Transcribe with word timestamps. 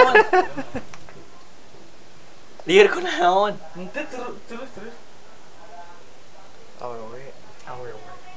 kunaon 0.00 0.16
liar 2.66 2.88
kunaon 2.88 3.54
Ente 3.76 4.02
terus 4.08 4.34
terus 4.48 4.70
terus. 4.76 4.96
awewe 6.80 7.32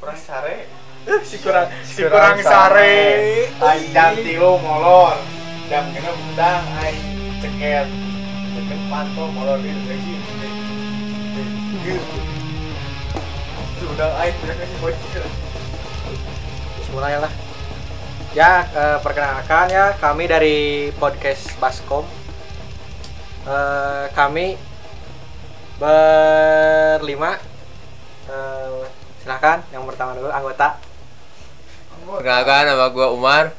Kurang 0.04 0.20
sare. 0.20 0.68
si 1.24 1.40
kurang 1.40 1.72
si 1.88 2.04
kurang 2.04 2.36
sare. 2.44 3.48
Jam 3.96 4.20
tilu 4.20 4.60
molor. 4.60 5.16
Jam 5.72 5.88
kena 5.96 6.12
budang 6.12 6.64
aing 6.84 7.40
ceket. 7.40 7.88
Ceket 8.52 8.82
pantau 8.92 9.32
molor 9.32 9.64
di 9.64 9.72
lagi. 9.72 10.16
Sudah 13.80 14.12
kasih 14.60 14.78
bocil. 14.84 15.24
mulai 16.94 17.18
lah 17.18 17.32
ya 18.34 18.66
eh, 18.66 18.98
perkenalkan 19.06 19.70
ya 19.70 19.94
kami 20.02 20.26
dari 20.26 20.90
podcast 20.98 21.54
Baskom. 21.62 22.02
Eh, 23.46 24.06
kami 24.18 24.58
berlima. 25.78 27.38
Eh, 28.26 28.90
silahkan 29.22 29.62
yang 29.70 29.86
pertama 29.86 30.18
dulu 30.18 30.34
anggota. 30.34 30.82
Perkenalkan 32.10 32.74
nama 32.74 32.90
gua 32.90 33.14
Umar. 33.14 33.54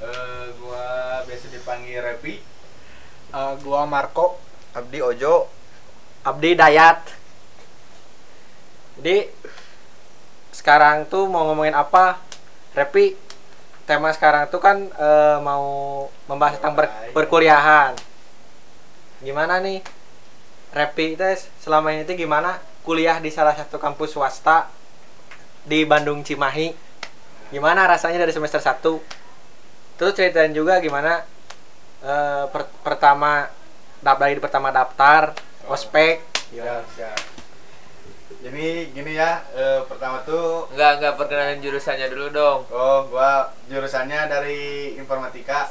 Eh, 0.00 0.44
gua 0.56 0.84
biasa 1.28 1.52
dipanggil 1.52 2.00
Repi. 2.00 2.40
Eh, 3.36 3.52
gua 3.60 3.84
Marco. 3.84 4.40
Abdi 4.72 5.04
Ojo. 5.04 5.52
Abdi 6.24 6.56
Dayat. 6.56 7.12
Jadi 8.98 9.28
sekarang 10.56 11.04
tuh 11.12 11.28
mau 11.28 11.44
ngomongin 11.44 11.76
apa? 11.76 12.24
Repi 12.72 13.27
tema 13.88 14.12
sekarang 14.12 14.52
tuh 14.52 14.60
kan 14.60 14.76
eh, 14.84 15.38
mau 15.40 16.04
membahas 16.28 16.60
tentang 16.60 16.76
per- 16.76 16.92
perkuliahan 17.16 17.96
gimana 19.24 19.58
nih? 19.64 19.80
Repi 20.68 21.16
tes 21.16 21.48
selama 21.64 21.96
ini 21.96 22.04
tuh 22.04 22.12
gimana 22.12 22.60
kuliah 22.84 23.16
di 23.16 23.32
salah 23.32 23.56
satu 23.56 23.80
kampus 23.80 24.12
swasta 24.12 24.68
di 25.64 25.88
Bandung 25.88 26.20
Cimahi? 26.20 26.76
Gimana 27.48 27.88
rasanya 27.88 28.20
dari 28.20 28.36
semester 28.36 28.60
1 28.60 28.84
terus 29.96 30.12
ceritain 30.14 30.52
juga 30.52 30.76
gimana 30.84 31.24
eh, 32.04 32.44
per- 32.52 32.70
pertama 32.84 33.48
dari 34.04 34.38
pertama 34.38 34.68
daftar 34.70 35.32
ospek. 35.66 36.22
Siap, 36.52 36.84
siap. 36.94 37.27
Jadi 38.38 38.66
gini 38.94 39.18
ya, 39.18 39.42
eh, 39.50 39.82
pertama 39.90 40.22
tuh 40.22 40.70
enggak 40.70 41.02
enggak 41.02 41.14
perkenalan 41.18 41.58
jurusannya 41.58 42.06
dulu 42.06 42.26
dong 42.30 42.60
Oh, 42.70 43.10
gua 43.10 43.50
jurusannya 43.66 44.30
dari 44.30 44.60
informatika. 44.94 45.66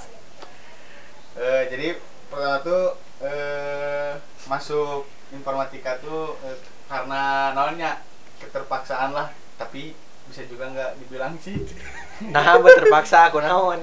Eh, 1.37 1.63
jadi 1.71 1.95
pertama 2.27 2.59
tuh 2.59 2.83
eh, 3.23 4.19
masuk 4.45 5.07
informatika 5.31 5.95
tuh 6.03 6.35
eh, 6.43 6.59
karena 6.91 7.55
naonnya 7.55 8.03
keterpaksaan 8.43 9.15
lah, 9.15 9.31
tapi 9.55 9.95
bisa 10.27 10.43
juga 10.43 10.67
nggak 10.67 10.91
dibilang 10.99 11.39
sih. 11.39 11.55
nah 12.35 12.59
buat 12.59 12.75
terpaksa 12.75 13.31
aku 13.31 13.39
naon 13.39 13.79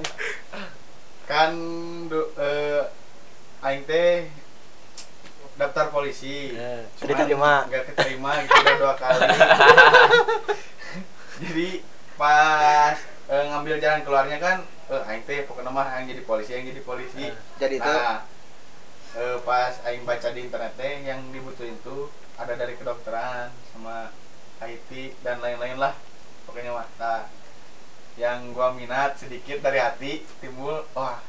Kan 1.25 1.57
du- 2.05 2.35
eh, 2.37 2.85
aing 3.65 3.81
teh 3.89 4.29
daftar 5.55 5.91
polisi. 5.91 6.55
Eh, 6.55 6.83
Cuman 6.99 7.15
diterima. 7.15 7.51
nggak 7.67 7.83
keterima 7.91 8.31
gitu 8.43 8.55
udah 8.59 8.75
dua 8.79 8.93
kali. 8.99 9.19
jadi 11.43 11.83
pas 12.15 12.95
eh, 13.27 13.43
ngambil 13.51 13.75
jalan 13.83 14.01
keluarnya 14.07 14.37
kan 14.39 14.57
eh, 14.87 15.09
aing 15.11 15.23
teh 15.27 15.43
pokoknya 15.43 15.71
mah 15.71 15.87
aing 15.99 16.07
jadi 16.07 16.23
polisi 16.23 16.55
yang 16.55 16.67
jadi 16.71 16.81
polisi 16.83 17.25
jadi 17.59 17.75
itu 17.79 17.91
nah 17.91 18.23
eh, 19.19 19.37
pas 19.43 19.73
aing 19.83 20.07
baca 20.07 20.31
di 20.31 20.47
internet 20.47 20.73
teh 20.79 21.03
yang 21.03 21.19
dibutuhin 21.35 21.75
tuh 21.83 22.07
ada 22.39 22.55
dari 22.55 22.79
kedokteran 22.79 23.51
sama 23.71 24.11
IT 24.63 25.19
dan 25.23 25.43
lain-lain 25.43 25.75
lah 25.75 25.91
pokoknya 26.47 26.71
mah 26.71 26.87
nah, 26.95 27.27
yang 28.15 28.55
gua 28.55 28.71
minat 28.71 29.19
sedikit 29.19 29.59
dari 29.59 29.83
hati 29.83 30.23
timbul 30.39 30.87
wah 30.95 31.19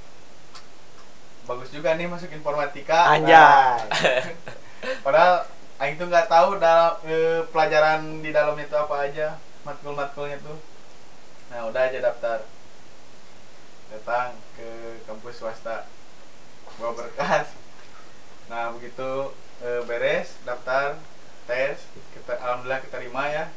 bagus 1.47 1.71
juga 1.71 1.95
nih 1.95 2.11
masuk 2.11 2.31
informatika 2.34 3.07
Nah, 3.07 3.15
anjay 3.17 4.27
Padahal 5.03 5.47
Aing 5.77 6.01
tuh 6.01 6.09
nggak 6.09 6.33
tahu 6.33 6.57
dalam 6.57 6.97
eh, 7.05 7.45
pelajaran 7.53 8.25
di 8.25 8.33
dalamnya 8.33 8.65
itu 8.65 8.77
apa 8.81 8.97
aja 8.97 9.37
matkul-matkulnya 9.61 10.41
tuh. 10.41 10.56
Nah 11.53 11.69
udah 11.69 11.83
aja 11.85 12.01
daftar. 12.01 12.49
Datang 13.93 14.41
ke 14.56 14.69
kampus 15.05 15.37
swasta. 15.37 15.85
Bawa 16.81 16.97
berkas. 16.97 17.53
Nah 18.49 18.73
begitu 18.73 19.37
eh, 19.61 19.85
beres 19.85 20.41
daftar 20.49 20.97
tes 21.45 21.77
kita 22.17 22.41
alhamdulillah 22.41 22.81
keterima 22.81 23.29
ya. 23.29 23.53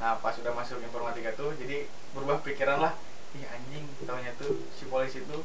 Nah 0.00 0.16
pas 0.24 0.32
udah 0.32 0.56
masuk 0.56 0.80
informatika 0.80 1.36
tuh 1.36 1.52
jadi 1.60 1.84
berubah 2.16 2.40
pikiran 2.40 2.80
lah. 2.80 2.96
Ih 3.36 3.44
anjing 3.44 3.84
taunya 4.08 4.32
tuh 4.40 4.64
si 4.72 4.88
polisi 4.88 5.20
tuh 5.28 5.44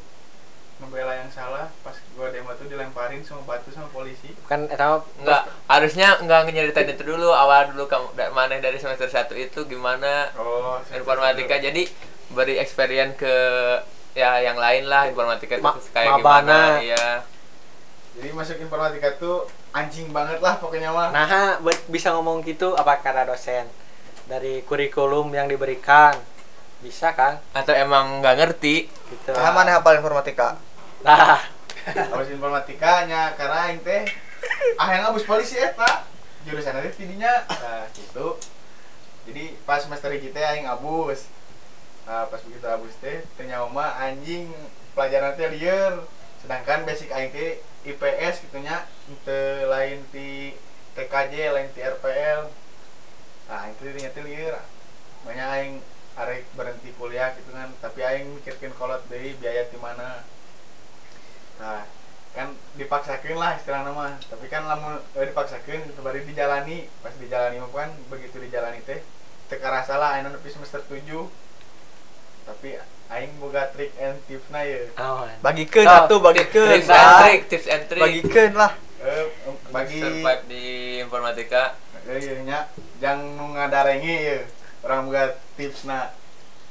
membela 0.83 1.15
yang 1.15 1.31
salah 1.31 1.71
pas 1.79 1.95
gua 2.13 2.27
demo 2.27 2.51
tuh 2.53 2.67
dilemparin 2.67 3.23
sama 3.23 3.47
batu 3.47 3.71
sama 3.71 3.87
polisi. 3.89 4.35
Kan 4.43 4.67
eta 4.67 4.99
enggak 5.17 5.47
harusnya 5.65 6.19
enggak 6.19 6.45
nyeritain 6.45 6.91
itu 6.91 7.03
dulu 7.03 7.31
awal 7.31 7.71
dulu 7.71 7.87
kamu 7.87 8.11
da- 8.13 8.29
mana 8.29 8.59
dari 8.59 8.75
semester 8.75 9.07
1 9.07 9.31
itu 9.33 9.63
gimana? 9.63 10.27
Oh, 10.35 10.77
informatika 10.91 11.55
jadi 11.57 11.87
beri 12.29 12.59
experience 12.59 13.15
ke 13.15 13.33
ya 14.13 14.37
yang 14.39 14.59
lain 14.59 14.85
lah 14.85 15.07
informatika 15.07 15.57
itu 15.57 15.63
Ma- 15.63 15.79
kayak 15.89 16.11
mabana. 16.13 16.43
gimana 16.43 16.59
iya. 16.81 17.07
Jadi 18.13 18.29
masuk 18.29 18.57
informatika 18.59 19.09
tuh 19.17 19.49
anjing 19.71 20.13
banget 20.13 20.37
lah 20.37 20.61
pokoknya 20.61 20.93
mah. 20.93 21.09
nah 21.09 21.57
buat 21.57 21.81
bisa 21.89 22.13
ngomong 22.13 22.43
gitu 22.43 22.77
apa 22.77 23.01
kata 23.01 23.25
dosen? 23.25 23.65
Dari 24.29 24.61
kurikulum 24.61 25.33
yang 25.33 25.49
diberikan. 25.49 26.13
Bisa 26.77 27.15
kan? 27.15 27.39
Atau 27.55 27.71
emang 27.73 28.19
nggak 28.19 28.35
ngerti? 28.37 28.85
Gitu. 28.85 29.31
Ah, 29.33 29.49
mana 29.49 29.79
hafal 29.79 29.97
informatika? 29.97 30.59
Nah 31.03 31.53
Habis 32.15 32.31
informatikanya 32.31 33.35
karena 33.35 33.57
aing 33.67 33.83
teh 33.83 34.07
ah 34.79 34.87
yang 34.87 35.11
abus 35.11 35.27
polisi 35.27 35.59
eta. 35.59 36.07
Jurusan 36.47 36.79
teh 36.79 36.95
tidinya 36.95 37.43
nah 37.47 37.83
gitu. 37.91 38.39
Jadi 39.27 39.59
pas 39.67 39.83
semester 39.83 40.15
teh 40.15 40.43
aing 40.43 40.67
abus. 40.67 41.27
Nah, 42.07 42.27
pas 42.27 42.39
begitu 42.39 42.63
abus 42.67 42.95
teh 43.03 43.23
ternyata 43.35 43.67
mah 43.67 43.99
anjing 43.99 44.47
pelajaran 44.95 45.35
teh 45.35 45.51
lieur. 45.51 46.07
Sedangkan 46.39 46.87
basic 46.87 47.11
aing 47.11 47.35
teh 47.35 47.59
IPS 47.83 48.47
gitunya 48.47 48.87
teu 49.27 49.67
lain 49.67 49.99
ti 50.15 50.55
TKJ 50.95 51.51
lain 51.51 51.67
ti 51.75 51.83
RPL. 51.83 52.47
Nah, 53.51 53.57
aing 53.67 53.75
teh 53.75 53.91
ternyata 53.91 54.23
lieur. 54.23 54.55
Banyak 55.27 55.47
aing 55.59 55.73
arek 56.13 56.47
berhenti 56.55 56.95
kuliah 56.95 57.33
gitu 57.35 57.49
kan, 57.51 57.73
tapi 57.81 58.05
aing 58.05 58.37
mikirkeun 58.39 58.71
kolot 58.77 59.03
deui 59.11 59.35
biaya 59.35 59.67
di 59.67 59.79
mana. 59.81 60.23
Nah, 61.63 61.87
kan 62.33 62.49
dipaksakan 62.73 63.37
lah 63.37 63.55
istilah 63.55 63.85
nama 63.85 64.17
tapi 64.19 64.49
kan 64.49 64.65
lamun 64.65 64.97
eh, 65.13 65.23
dipaksakan 65.23 65.85
kembali 65.93 66.25
dijalani 66.25 66.89
pas 66.99 67.13
dijalani 67.13 67.61
mah 67.61 67.69
kan 67.69 67.93
begitu 68.09 68.41
dijalani 68.41 68.81
teh 68.81 68.99
teka 69.47 69.69
rasa 69.69 69.95
lah 69.95 70.17
aing 70.17 70.25
nepi 70.25 70.49
semester 70.49 70.81
7 70.83 71.07
tapi 72.43 72.73
aing 73.07 73.37
boga 73.37 73.69
trik 73.69 73.93
and 73.95 74.17
tips 74.25 74.49
na 74.49 74.65
ya 74.65 74.81
awan 74.97 75.29
Bagikeun 75.39 75.85
Oh, 75.85 75.97
atuh 76.03 76.19
bagikeun. 76.19 76.73
tips 76.73 76.89
and 76.89 77.13
trick 77.21 77.41
tips 77.47 77.67
and 77.69 77.83
trick. 77.85 78.01
Bagikeun 78.01 78.53
lah. 78.57 78.71
eh, 78.99 79.23
bagi 79.69 80.01
survive 80.01 80.43
di 80.49 80.63
informatika. 80.99 81.77
Eh, 82.03 82.17
ieu 82.17 82.41
nya 82.41 82.65
jang 82.97 83.37
nu 83.37 83.53
ngadarengi 83.53 84.15
ya 84.25 84.37
orang 84.81 85.05
boga 85.05 85.23
tips 85.53 85.85
na 85.85 86.09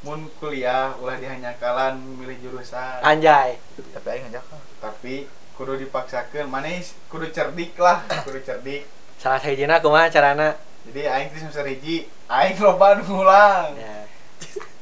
mun 0.03 0.27
kuliah 0.43 0.99
ulah 0.99 1.15
dihanyakan 1.15 2.03
milih 2.19 2.39
jurusan. 2.43 2.99
Anjay. 3.07 3.59
Tapi 3.95 4.07
aing 4.11 4.27
ngajak. 4.29 4.45
tapi 4.83 5.31
kudu 5.55 5.79
dipaksakan 5.79 6.51
manis 6.51 6.99
kudu 7.07 7.31
cerdik 7.31 7.79
lah 7.79 8.03
kudu 8.27 8.43
cerdik. 8.43 8.83
Salah 9.23 9.39
sahijina 9.39 9.79
kumaha 9.79 10.11
carana? 10.11 10.59
Jadi 10.91 11.07
aing 11.07 11.31
teh 11.31 11.39
semester 11.39 11.63
hiji 11.71 12.11
aing 12.27 12.59
loba 12.59 12.99
ngulang. 12.99 13.79
Ya. 13.79 14.11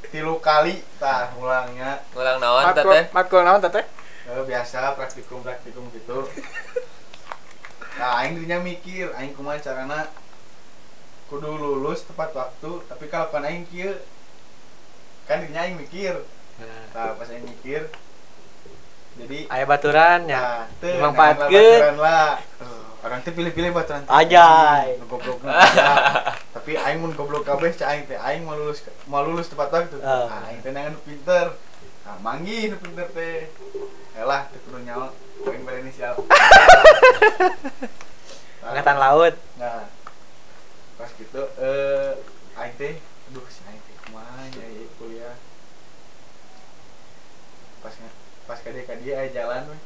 Tilu 0.08 0.40
kali 0.40 0.80
tah 0.96 1.36
ngulangnya. 1.36 2.00
Ulang 2.16 2.40
naon 2.40 2.72
teteh 2.72 3.12
matkul 3.12 3.44
naon 3.44 3.60
teteh 3.60 3.84
Eh, 4.30 4.46
biasa 4.46 4.94
praktikum 4.94 5.44
praktikum 5.44 5.84
gitu. 5.92 6.24
Nah 8.00 8.24
aing 8.24 8.40
dirinya 8.40 8.56
mikir 8.64 9.12
aing 9.20 9.36
kumaha 9.36 9.60
carana? 9.60 10.08
Kudu 11.28 11.60
lulus 11.60 12.08
tepat 12.08 12.32
waktu 12.32 12.88
tapi 12.88 13.04
kalau 13.12 13.28
kan 13.28 13.44
aing 13.44 13.68
kieu 13.68 14.00
kan 15.30 15.46
dirinya 15.46 15.62
yang 15.62 15.78
mikir. 15.78 16.14
Nah. 16.58 16.82
nah 16.90 17.14
pas 17.14 17.30
yang 17.30 17.46
mikir 17.46 17.86
jadi 19.14 19.38
ayah 19.46 19.66
baturan 19.70 20.26
ya? 20.26 20.66
Nah, 20.66 20.98
manfaatkan 21.06 21.94
lah. 22.02 22.42
Orang 23.00 23.22
tuh 23.22 23.32
pilih-pilih 23.32 23.70
baturan 23.70 24.02
aja 24.10 24.46
goblok 25.06 25.46
ya. 25.46 25.54
tapi 26.50 26.74
aing 26.76 26.98
mun 26.98 27.14
goblok 27.14 27.46
kabeh 27.46 27.70
cah 27.78 27.94
aing 27.94 28.10
teh. 28.10 28.18
Aing 28.18 28.42
mau 28.42 28.58
lulus 28.58 28.82
mau 29.06 29.22
lulus 29.22 29.46
tepat 29.46 29.70
waktu 29.70 30.02
uh. 30.02 30.26
Nah, 30.26 30.50
aing 30.50 30.66
teh 30.66 30.74
nangan 30.74 30.98
pinter. 31.06 31.54
Nah, 32.02 32.16
manggi 32.26 32.74
nu 32.74 32.76
pinter 32.82 33.06
teh. 33.14 33.46
Ya 34.18 34.26
Elah 34.26 34.50
teh 34.50 34.58
kudu 34.66 34.82
nyawa 34.82 35.14
aing 35.46 35.62
berinisial 35.62 36.18
angkatan 38.66 38.98
laut. 38.98 39.38
Nah 39.56 39.86
pas 41.00 41.08
gitu 41.16 41.40
eh 41.56 42.12
uh, 42.12 42.60
aing 42.60 42.76
teh 42.76 43.00
pas 48.70 48.86
ka 48.86 48.94
dia 49.02 49.18
aya 49.18 49.30
jalan 49.34 49.66
we 49.66 49.78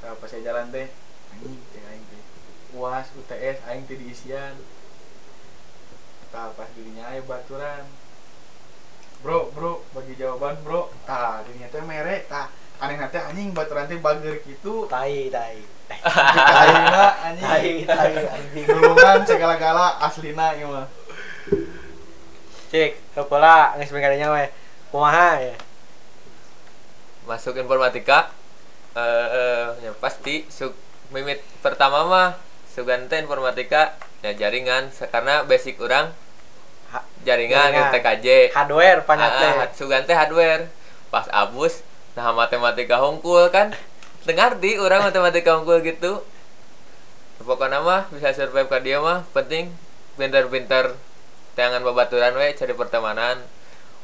Tah, 0.00 0.16
pas 0.16 0.32
aya 0.32 0.40
jalan 0.40 0.72
teh 0.72 0.88
anjing 1.36 1.60
cek 1.72 1.84
aing 1.84 2.04
teh. 2.08 2.22
UAS 2.72 3.06
UTS 3.12 3.58
aing 3.68 3.84
teh 3.84 3.96
diisian. 4.00 4.56
Tah 6.32 6.48
pas 6.56 6.68
dirinya 6.72 7.12
aya 7.12 7.20
baturan. 7.20 7.84
Bro 9.20 9.52
bro 9.52 9.84
bagi 9.92 10.16
jawaban 10.16 10.56
bro. 10.64 10.88
Tah 11.04 11.44
dirinya 11.44 11.68
teh 11.68 11.84
mere 11.84 12.24
tah 12.24 12.48
aneh 12.80 12.96
nanti 12.96 13.20
anjing 13.20 13.52
baturan 13.52 13.84
teh 13.84 14.00
bager 14.00 14.40
gitu 14.48 14.88
tai 14.88 15.28
tai. 15.28 15.60
Aina 16.64 17.20
anjing. 17.20 17.84
Tai 17.84 17.84
tai 17.84 18.24
anjing. 18.32 18.64
Dulungan 18.64 19.28
segala-gala 19.28 20.00
aslina 20.00 20.56
ieu 20.56 20.72
mah. 20.72 20.88
cik 22.66 22.98
heula 23.14 23.78
geus 23.78 23.94
mengkadinya 23.94 24.34
we 24.34 24.44
kumaha 24.90 25.38
ya 25.38 25.54
masuk 27.26 27.58
informatika 27.58 28.30
eh 28.96 29.28
eh, 29.28 29.66
ya 29.84 29.92
pasti 29.98 30.46
suk 30.48 30.72
mimit 31.12 31.42
pertama 31.60 32.06
mah 32.08 32.28
sugante 32.72 33.18
informatika 33.18 33.94
ya 34.24 34.32
jaringan. 34.32 34.88
Karena 35.12 35.44
basic 35.44 35.76
orang 35.78 36.10
Ha- 36.86 37.04
jaringan, 37.26 37.74
jaringan. 37.74 37.92
TKJ 37.92 38.26
hardware 38.54 39.00
banyak 39.04 39.30
Ah, 39.30 39.66
ah, 39.66 39.68
sugante 39.74 40.14
hardware. 40.14 40.70
Pas 41.12 41.26
abus 41.28 41.82
nah 42.16 42.32
matematika 42.32 42.96
hungkul 43.02 43.52
kan. 43.52 43.74
Dengar 44.24 44.56
di 44.58 44.78
orang 44.80 45.04
matematika 45.04 45.58
hungkul 45.58 45.84
gitu. 45.84 46.24
Pokoknya 47.36 47.84
mah 47.84 48.08
bisa 48.10 48.32
survive 48.32 48.66
ke 48.66 48.78
dia 48.80 48.98
mah 48.98 49.22
penting 49.30 49.68
pinter-pinter 50.16 50.96
tangan 51.52 51.84
babaturan 51.84 52.32
we 52.34 52.56
cari 52.56 52.72
pertemanan. 52.72 53.44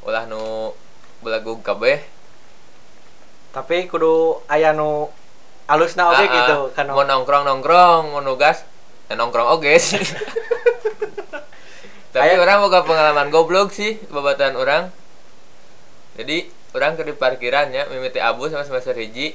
Ulah 0.05 0.29
nu 0.29 0.75
belagu 1.25 1.57
kabeh 1.65 2.03
tapi 3.53 3.87
kudu 3.87 4.41
aya 4.49 4.73
nu 4.73 5.13
alusna 5.69 6.09
oge 6.09 6.25
Ah, 6.25 6.29
ah. 6.29 6.35
gitu 6.35 6.59
kan 6.73 6.89
mau 6.89 7.05
nongkrong 7.05 7.45
nongkrong 7.45 8.03
mau 8.11 8.21
nugas 8.21 8.65
ya 9.07 9.15
nongkrong 9.15 9.49
oge 9.53 9.77
sih. 9.79 10.01
Tapi 12.13 12.29
Aya- 12.29 12.41
orang 12.41 12.61
boga 12.61 12.85
pengalaman 12.85 13.33
goblok 13.33 13.73
sih 13.73 13.97
babatan 14.09 14.53
orang. 14.53 14.93
Jadi 16.13 16.45
orang 16.77 16.93
ke 16.93 17.09
di 17.09 17.13
parkiran 17.13 17.73
ya 17.73 17.89
mimiti 17.89 18.21
abu 18.21 18.53
sama 18.53 18.69
semester 18.69 18.93
hiji. 18.93 19.33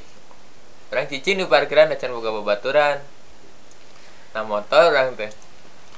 Orang 0.94 1.10
cicing 1.10 1.42
di 1.42 1.46
parkiran 1.46 1.90
dan 1.90 2.12
boga 2.12 2.30
babaturan 2.31 3.02
nah 4.36 4.46
motor 4.46 4.94
orang 4.94 5.18
teh 5.18 5.34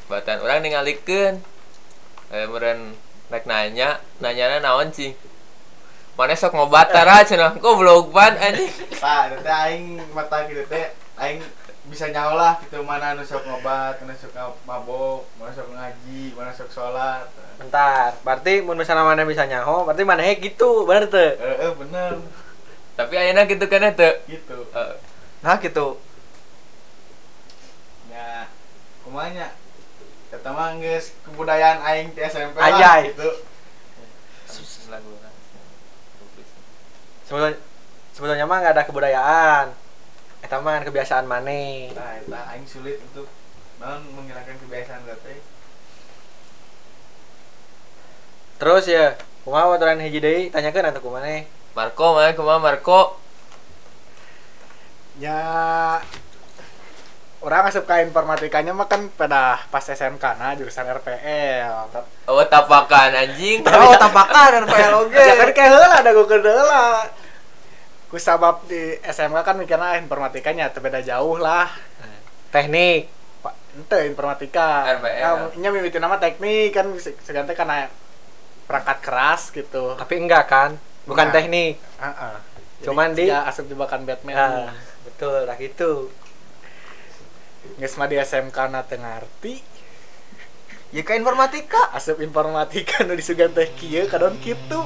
babatan 0.07 0.39
orang 0.39 0.63
ningalikeun 0.63 1.43
eh 2.31 2.47
meren 2.47 2.95
naik 3.27 3.43
nanya 3.43 3.99
nanyana 4.17 4.63
naon 4.63 4.95
sih 4.95 5.11
mana 6.19 6.35
sok 6.35 6.51
ngobat 6.51 6.91
tara 6.91 7.23
cenah 7.23 7.55
kok 7.55 7.79
blog 7.79 8.11
pan 8.11 8.35
anjing. 8.35 8.67
Tah, 8.99 9.31
eta 9.31 9.39
teh 9.39 9.55
aing 9.71 10.03
mata 10.11 10.43
gitu 10.51 10.67
teh. 10.67 10.91
Aing 11.15 11.39
bisa 11.87 12.11
nyawa 12.11 12.59
gitu. 12.59 12.83
Mana 12.83 13.15
nu 13.15 13.23
sok 13.23 13.47
ngobat, 13.47 14.03
mana 14.03 14.11
sok 14.19 14.35
mabok, 14.67 15.23
mana 15.39 15.55
sok 15.55 15.71
ngaji, 15.71 16.35
mana 16.35 16.51
sok 16.51 16.75
sholat. 16.75 17.23
bentar. 17.55 18.19
Berarti 18.27 18.59
mun 18.59 18.75
misalnya 18.75 19.07
mana 19.07 19.23
bisa 19.23 19.47
nyaho 19.47 19.87
berarti 19.87 20.03
mana 20.03 20.27
gitu 20.27 20.83
bener 20.83 21.07
teu 21.07 21.39
Eh, 21.39 21.55
eh 21.63 21.71
bener. 21.71 22.11
Tapi 22.99 23.13
ayeuna 23.15 23.47
gitu 23.47 23.63
kan 23.71 23.87
teu 23.95 24.19
gitu. 24.27 24.67
Eh, 24.75 24.95
Nah 25.39 25.55
gitu. 25.55 26.03
Ya, 28.11 28.51
kumanya. 29.07 29.55
Mah 30.35 30.75
geus 30.83 31.15
kebudayaan 31.23 31.79
aing 31.79 32.11
di 32.11 32.19
SMP 32.27 32.59
lah 32.59 33.07
gitu. 33.07 33.47
Sebetulnya 37.29 37.57
sebetulnya 38.09 38.45
mah 38.49 38.57
nggak 38.57 38.73
ada 38.73 38.83
kebudayaan 38.89 39.65
eta 40.41 40.57
mah 40.57 40.81
kebiasaan 40.81 41.29
maneh 41.29 41.93
Nah, 41.93 42.17
eta 42.17 42.39
aing 42.51 42.65
sulit 42.65 42.97
untuk 43.05 43.29
non 43.77 44.01
menghilangkan 44.11 44.57
kebiasaan 44.65 45.05
teh. 45.05 45.39
terus 48.59 48.89
ya 48.89 49.13
kumaha 49.45 49.77
baturan 49.77 50.01
hiji 50.01 50.19
deui 50.19 50.43
tanyakeun 50.49 50.89
atuh 50.89 51.05
kumaha 51.05 51.45
Marco 51.77 52.17
mana 52.17 52.33
kumaha 52.33 52.59
Marco 52.59 53.21
Ya 55.19 55.35
orang 57.39 57.67
asup 57.67 57.83
ke 57.87 58.03
informatikanya 58.03 58.71
mah 58.71 58.87
kan 58.87 59.07
pada 59.15 59.63
pas 59.67 59.83
SMK 59.83 60.23
nah 60.39 60.55
jurusan 60.55 60.87
RPL. 60.87 61.91
oh 62.27 62.43
tapakan 62.47 63.11
anjing 63.15 63.63
Oh, 63.63 63.95
tampakan 63.95 64.63
RPL 64.63 64.91
oge. 65.07 65.19
Ya 65.19 65.35
kan 65.39 65.49
kayak 65.51 65.69
heula 65.71 65.87
ada 66.03 66.11
gue 66.11 66.23
heula. 66.23 67.07
Ku 68.09 68.17
sabab 68.17 68.65
di 68.65 68.97
SMK 68.99 69.39
kan 69.39 69.55
mikirnya 69.55 69.95
informatikanya 69.95 70.69
teu 70.69 70.81
beda 70.81 70.99
jauh 70.99 71.37
lah. 71.37 71.69
teknik 72.49 73.05
Pak, 73.39 73.53
ente 73.77 73.99
informatika. 74.03 74.97
RPL. 74.97 75.13
Ya, 75.13 75.29
nya 75.55 75.69
mimiti 75.69 75.95
nama 75.95 76.17
teknik 76.17 76.73
kan 76.73 76.89
segante 77.21 77.53
karena 77.53 77.85
perangkat 78.65 78.97
keras 78.99 79.41
gitu. 79.49 79.93
tapi 79.95 80.17
enggak 80.17 80.45
kan 80.45 80.71
bukan 81.03 81.25
Nah. 81.25 81.33
teknik 81.33 81.77
Heeh. 81.97 82.35
Cuman 82.79 83.13
di- 83.13 83.25
ya 83.25 83.45
asup 83.45 83.65
jebakan 83.65 84.05
Batman. 84.05 84.33
nah, 84.33 84.73
betul 85.03 85.45
lah 85.45 85.53
gitu 85.55 86.09
mah 87.95 88.07
di 88.07 88.17
SMK 88.17 88.57
na 88.67 88.81
teu 88.81 88.97
ngarti. 88.97 89.61
Ya 90.89 91.03
ke 91.03 91.13
informatika. 91.13 91.93
Asup 91.93 92.17
informatika 92.17 93.05
nu 93.05 93.13
disugan 93.13 93.53
teh 93.53 93.69
kieu 93.71 94.09
kadon 94.09 94.33
kitu. 94.37 94.81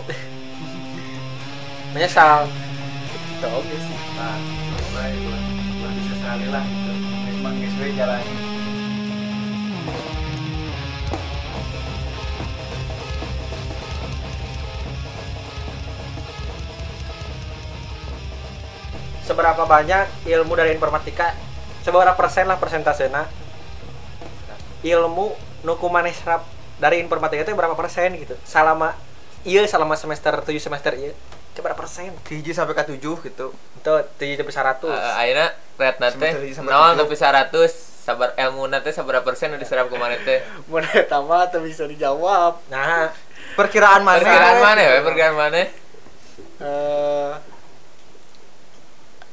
menyesal 1.93 2.49
Gitu 3.43 3.59
oge 3.59 3.75
sih. 3.75 3.99
Nah, 4.15 4.39
mulai 4.87 5.19
ulah 5.19 5.91
bisa 5.99 6.15
sekali 6.15 6.47
lah 6.47 6.63
gitu. 6.63 6.91
Memang 7.27 7.55
we 7.59 7.91
jalani. 7.91 8.35
seberapa 19.27 19.63
banyak 19.67 20.07
ilmu 20.23 20.55
dari 20.55 20.71
informatika 20.75 21.35
seberapa 21.83 22.15
persen 22.15 22.47
lah 22.47 22.59
persentasena 22.59 23.27
ilmu 24.83 25.35
nuku 25.67 25.87
maneh 25.91 26.15
serap 26.15 26.47
dari 26.79 27.03
informatika 27.03 27.43
itu 27.43 27.55
berapa 27.55 27.75
persen 27.75 28.19
gitu 28.19 28.35
selama 28.43 28.95
iya 29.47 29.63
selama 29.63 29.95
semester 29.95 30.43
7 30.43 30.59
semester 30.59 30.95
iya 30.95 31.15
itu 31.15 31.42
berapa 31.55 31.75
persen 31.75 32.09
Hiji 32.23 32.49
sampai 32.49 32.73
ke 32.73 32.83
7 32.87 32.97
gitu. 32.97 33.47
itu 33.53 33.93
tujuh 34.15 34.35
sampai 34.35 34.53
seratus 34.53 34.89
Eh, 34.89 35.19
ayeuna 35.19 35.45
red 35.75 35.95
nate 35.99 36.27
nol 36.57 36.71
tujuh. 36.89 36.97
tapi 36.97 37.13
seratus 37.13 37.71
sabar 37.99 38.33
ilmu 38.33 38.65
nate 38.65 38.89
sabar 38.89 39.21
persen 39.21 39.51
udah 39.51 39.59
diserap 39.59 39.85
ke 39.85 39.95
mana 39.95 40.17
teh 40.17 40.39
Mun 40.69 40.81
eta 40.83 41.19
mah 41.19 41.45
teu 41.47 41.59
bisa 41.59 41.83
dijawab. 41.83 42.57
nah 42.67 43.11
Perkiraan 43.53 44.01
mana? 44.01 44.17
perkiraan 44.17 44.57
mana 44.57 44.81
ya 44.81 44.91
perkiraan 44.99 45.35
mana 45.35 45.57
eh 46.55 47.31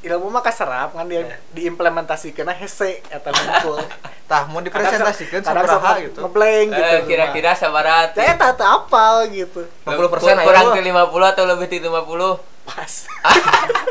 ilmu 0.03 0.27
mah 0.27 0.41
kaserap 0.41 0.91
kan 0.91 1.05
dia 1.05 1.25
diimplementasikan 1.51 2.49
hese 2.51 3.01
ngumpul. 3.31 3.77
Tah 4.31 4.47
mau 4.47 4.63
dipresentasikan 4.63 5.43
sabaraha 5.43 5.75
sama 5.75 5.99
gitu. 5.99 6.23
ngeblank 6.23 6.67
gitu. 6.71 6.95
Eh, 6.95 7.01
kira-kira 7.03 7.51
sabarat 7.51 8.15
Saya 8.15 8.39
tak 8.39 8.55
tak 8.55 8.69
apal 8.71 9.27
gitu. 9.27 9.67
50% 9.83 10.47
kurang 10.47 10.71
ayo. 10.71 10.75
ke 10.79 10.81
50 10.87 11.33
atau 11.35 11.43
lebih 11.51 11.67
dari 11.67 11.83
50 11.83 12.39
Pas. 12.63 12.93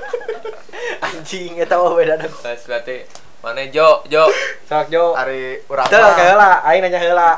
anjing 1.04 1.61
itu 1.61 1.75
mah 1.76 1.92
beda 1.92 2.14
dah 2.16 2.30
Pas 2.40 2.61
berarti 2.64 3.04
mana 3.44 3.68
Jo 3.68 4.00
Jo 4.09 4.32
sok 4.64 4.88
jo 4.88 5.12
Ari 5.12 5.61
urang 5.68 5.85
kayak 5.92 6.37
lah, 6.40 6.64
aing 6.64 6.80
nanya 6.88 6.97
heula. 6.97 7.30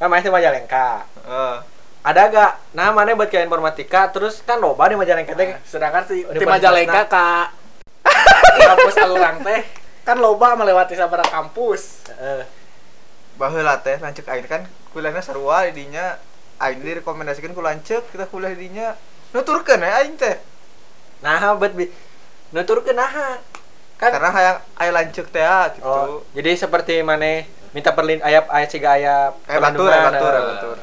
Kan 0.00 0.08
mana 0.08 0.24
Majalengka. 0.24 1.04
Eh, 1.28 1.56
Ada 2.06 2.22
gak? 2.30 2.52
Nah, 2.72 2.94
mana 2.94 3.18
buat 3.18 3.26
ke 3.26 3.40
informatika, 3.40 4.08
terus 4.12 4.40
kan 4.44 4.60
loba 4.60 4.88
di 4.88 4.96
Majalengka 4.96 5.36
teh. 5.36 5.56
Sedangkan 5.64 6.08
si 6.08 6.24
tim 6.24 6.44
pada 6.44 6.56
Majalengka 6.56 7.02
kak 7.04 7.46
kampus 8.72 8.96
alurang 8.96 9.44
teh 9.44 9.60
kan 10.06 10.22
loba 10.22 10.54
melewati 10.54 10.94
sabaraha 10.94 11.28
kampus. 11.28 12.06
Heeh. 12.14 12.46
baheula 13.36 13.76
teh 13.84 14.00
lanceuk 14.00 14.24
aing 14.32 14.48
kan 14.48 14.64
kuliahna 14.96 15.20
sarua 15.20 15.68
di 15.68 15.84
dinya 15.84 16.16
aing 16.56 16.80
direkomendasikan 16.80 17.52
ku 17.52 17.60
lanceuk 17.60 18.08
kita 18.08 18.24
kuliah 18.32 18.56
di 18.56 18.64
dinya 18.64 18.96
nuturkeun 19.36 19.84
ya 19.84 20.00
aing 20.00 20.16
teh. 20.16 20.40
Nah, 21.20 21.52
buat 21.60 21.76
bi 21.76 21.92
nuturkeun 22.56 22.96
naha? 22.96 23.36
Kan 24.00 24.08
Karena 24.12 24.32
hayang 24.32 24.58
aya 24.80 24.90
lanceuk 24.92 25.28
teh 25.28 25.44
ah, 25.44 25.68
gitu. 25.68 25.84
Oh, 25.84 26.24
jadi 26.32 26.56
seperti 26.56 27.04
mana 27.04 27.44
minta 27.76 27.92
perlin 27.92 28.24
ayap 28.24 28.48
ayat 28.48 28.68
siga 28.72 28.96
ayap 28.96 29.36
Eh 29.44 29.60
batur, 29.60 29.92
eh 29.92 30.00
batur, 30.00 30.32
eh 30.32 30.42
batur. 30.56 30.78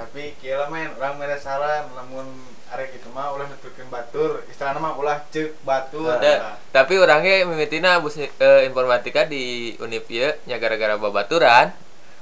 Tapi 0.00 0.22
kieu 0.40 0.56
lah 0.56 0.72
men, 0.72 0.88
urang 0.96 1.20
mere 1.20 1.36
saran 1.36 1.92
lamun 1.92 2.47
arek 2.78 2.94
itu 2.94 3.10
mah 3.10 3.34
ulah 3.34 3.50
nuturkeun 3.50 3.90
batur, 3.90 4.46
istilahna 4.46 4.78
mah 4.78 4.94
ulah 4.94 5.26
ceuk 5.34 5.50
batur. 5.66 6.14
Da, 6.22 6.54
tapi 6.70 6.94
orangnya 6.94 7.42
mimitina 7.42 7.98
abus 7.98 8.14
eh, 8.22 8.62
informatika 8.70 9.26
di 9.26 9.74
Unip 9.82 10.06
ieu 10.06 10.30
nya 10.46 10.62
gara-gara 10.62 10.94
babaturan. 10.94 11.74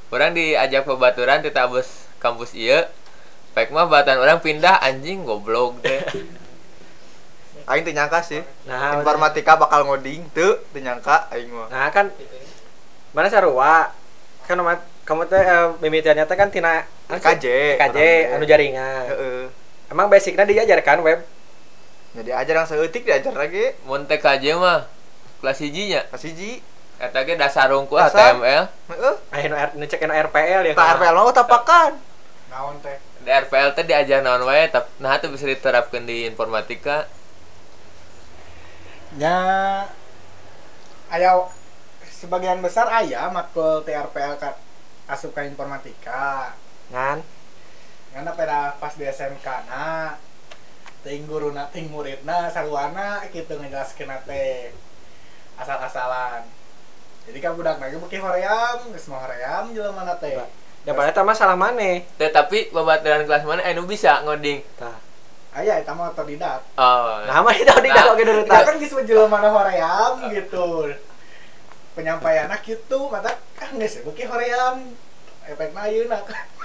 Orang 0.08 0.32
diajak 0.32 0.88
pembaturan 0.88 1.44
di 1.44 1.52
tabus 1.52 2.08
kampus 2.16 2.56
iya 2.56 2.88
Pek 3.52 3.68
mah 3.68 3.84
batan 3.84 4.16
orang 4.16 4.40
pindah 4.40 4.80
anjing 4.80 5.26
goblok 5.26 5.80
deh 5.84 6.00
aing 7.72 7.82
teu 7.82 7.90
nyangka 7.90 8.22
sih 8.22 8.38
nah 8.70 8.94
informatika 8.94 9.58
bakal 9.58 9.82
ngoding 9.82 10.22
teu 10.30 10.62
teu 10.70 10.80
nyangka 10.80 11.26
aing 11.34 11.50
mah. 11.50 11.66
Nah 11.68 11.90
kan 11.90 12.14
mana 13.10 13.26
sarua? 13.26 13.90
Kan 14.46 14.62
kamu 15.02 15.26
teh 15.26 15.42
eh, 15.42 15.68
mimitiannya 15.82 16.24
teh 16.24 16.36
kan 16.38 16.48
tina 16.54 16.86
KJ 17.10 17.76
KJ 17.82 17.98
anu 18.38 18.44
jaringan. 18.46 19.04
Heeh 19.10 19.65
emang 19.92 20.10
basicnya 20.10 20.46
diajarkan 20.46 21.02
web? 21.02 21.20
Jadi 22.16 22.30
ajar 22.32 22.54
yang 22.64 22.68
seutik 22.68 23.04
diajar 23.04 23.36
lagi. 23.36 23.76
Mun 23.84 24.08
TKJ 24.08 24.56
mah 24.56 24.88
kelas 25.44 25.60
hijinya. 25.60 26.00
Kasih 26.08 26.32
ji 26.32 26.50
eta 26.96 27.20
ge 27.28 27.36
dasar 27.36 27.68
Dasar. 27.68 28.40
HTML 28.40 28.64
heeh. 28.88 29.14
Ayo 29.36 29.84
cek 29.84 30.00
anu 30.08 30.14
RPL 30.16 30.62
ya 30.64 30.72
tak 30.72 30.96
RPL 30.96 31.12
mah 31.12 31.34
tapakan 31.36 31.92
naon 32.48 32.80
teh? 32.80 32.96
Di 33.20 33.28
RPL 33.28 33.76
teh 33.76 33.84
diajar 33.84 34.24
naon 34.24 34.48
wae 34.48 34.64
tap 34.72 34.88
nah 34.96 35.20
itu 35.20 35.28
bisa 35.28 35.44
diterapkan 35.44 36.08
di 36.08 36.24
informatika. 36.24 37.04
Nya 39.20 39.36
aya 41.12 41.30
sebagian 42.08 42.64
besar 42.64 42.88
aya 42.88 43.28
matkul 43.28 43.84
TRPL 43.84 44.40
ka 44.40 44.56
asup 45.04 45.36
ka 45.36 45.44
informatika. 45.44 46.56
Kan 46.88 47.20
karena 48.16 48.32
pada 48.32 48.72
pas 48.80 48.96
di 48.96 49.04
SMK 49.04 49.44
na 49.68 50.16
ting 51.04 51.28
guruna 51.28 51.68
ting 51.68 51.92
muridna 51.92 52.48
saruana 52.48 53.20
gitu 53.28 53.60
ngejelaskeun 53.60 54.08
teh 54.24 54.72
asal-asalan. 55.60 56.48
Jadi 57.28 57.38
kan 57.44 57.52
budak 57.52 57.76
lagi 57.76 58.00
beki 58.00 58.16
hoream 58.16 58.88
geus 58.88 59.12
mah 59.12 59.20
hoream 59.20 59.76
jelema 59.76 60.08
na 60.08 60.16
teh. 60.16 60.32
Ya 60.88 60.96
pada 60.96 61.12
eta 61.12 61.28
mah 61.28 61.36
salah 61.36 61.60
maneh. 61.60 62.08
Teh, 62.16 62.32
tapi 62.32 62.72
babaturan 62.72 63.28
kelas 63.28 63.44
mana 63.44 63.60
anu 63.68 63.84
bisa 63.84 64.24
ngoding. 64.24 64.64
Tah. 64.80 64.96
Aya 65.52 65.84
eta 65.84 65.92
mah 65.92 66.16
otodidak. 66.16 66.64
Oh. 66.80 67.20
Nah 67.28 67.44
mah 67.44 67.52
itu 67.52 67.68
tidak 67.68 68.00
Nah, 68.00 68.16
oke 68.16 68.22
dulu 68.24 68.40
kita 68.48 68.64
kan 68.64 68.80
geus 68.80 68.96
jelema 69.04 69.44
na 69.44 69.52
hoream 69.52 70.32
gitu. 70.32 70.88
Penyampaianna 71.92 72.64
gitu 72.64 73.12
mata 73.12 73.36
ah 73.60 73.70
geus 73.76 74.00
beki 74.08 74.24
hoream. 74.24 74.96
Efekna 75.44 75.84
ayeuna. 75.84 76.24
teh 76.24 76.55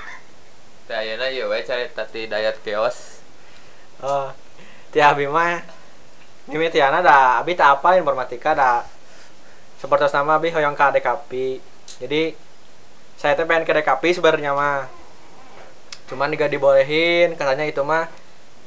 ayeuna 0.91 1.31
ieu 1.31 1.47
we 1.47 1.63
cari 1.63 1.87
tati 1.91 2.27
dayat 2.27 2.59
keos 2.61 3.23
oh 4.03 4.35
ti 4.91 4.99
abi 4.99 5.25
mah 5.25 5.81
mimitiana 6.51 6.99
da 6.99 7.39
abi 7.39 7.55
tak 7.55 7.79
apa 7.79 7.95
informatika 7.95 8.51
da? 8.51 8.83
Seperti 9.79 10.13
nama 10.13 10.37
abi 10.37 10.53
hoyong 10.53 10.77
ka 10.77 10.93
DKP 10.93 11.61
jadi 12.01 12.37
saya 13.17 13.37
teh 13.37 13.45
pengen 13.45 13.65
ke 13.65 13.73
DKP 13.77 14.17
sebenarnya 14.17 14.51
mah. 14.57 14.89
Cuman 16.09 16.33
juga 16.33 16.49
dibolehin 16.49 17.37
katanya 17.37 17.65
itu 17.65 17.81
mah 17.85 18.09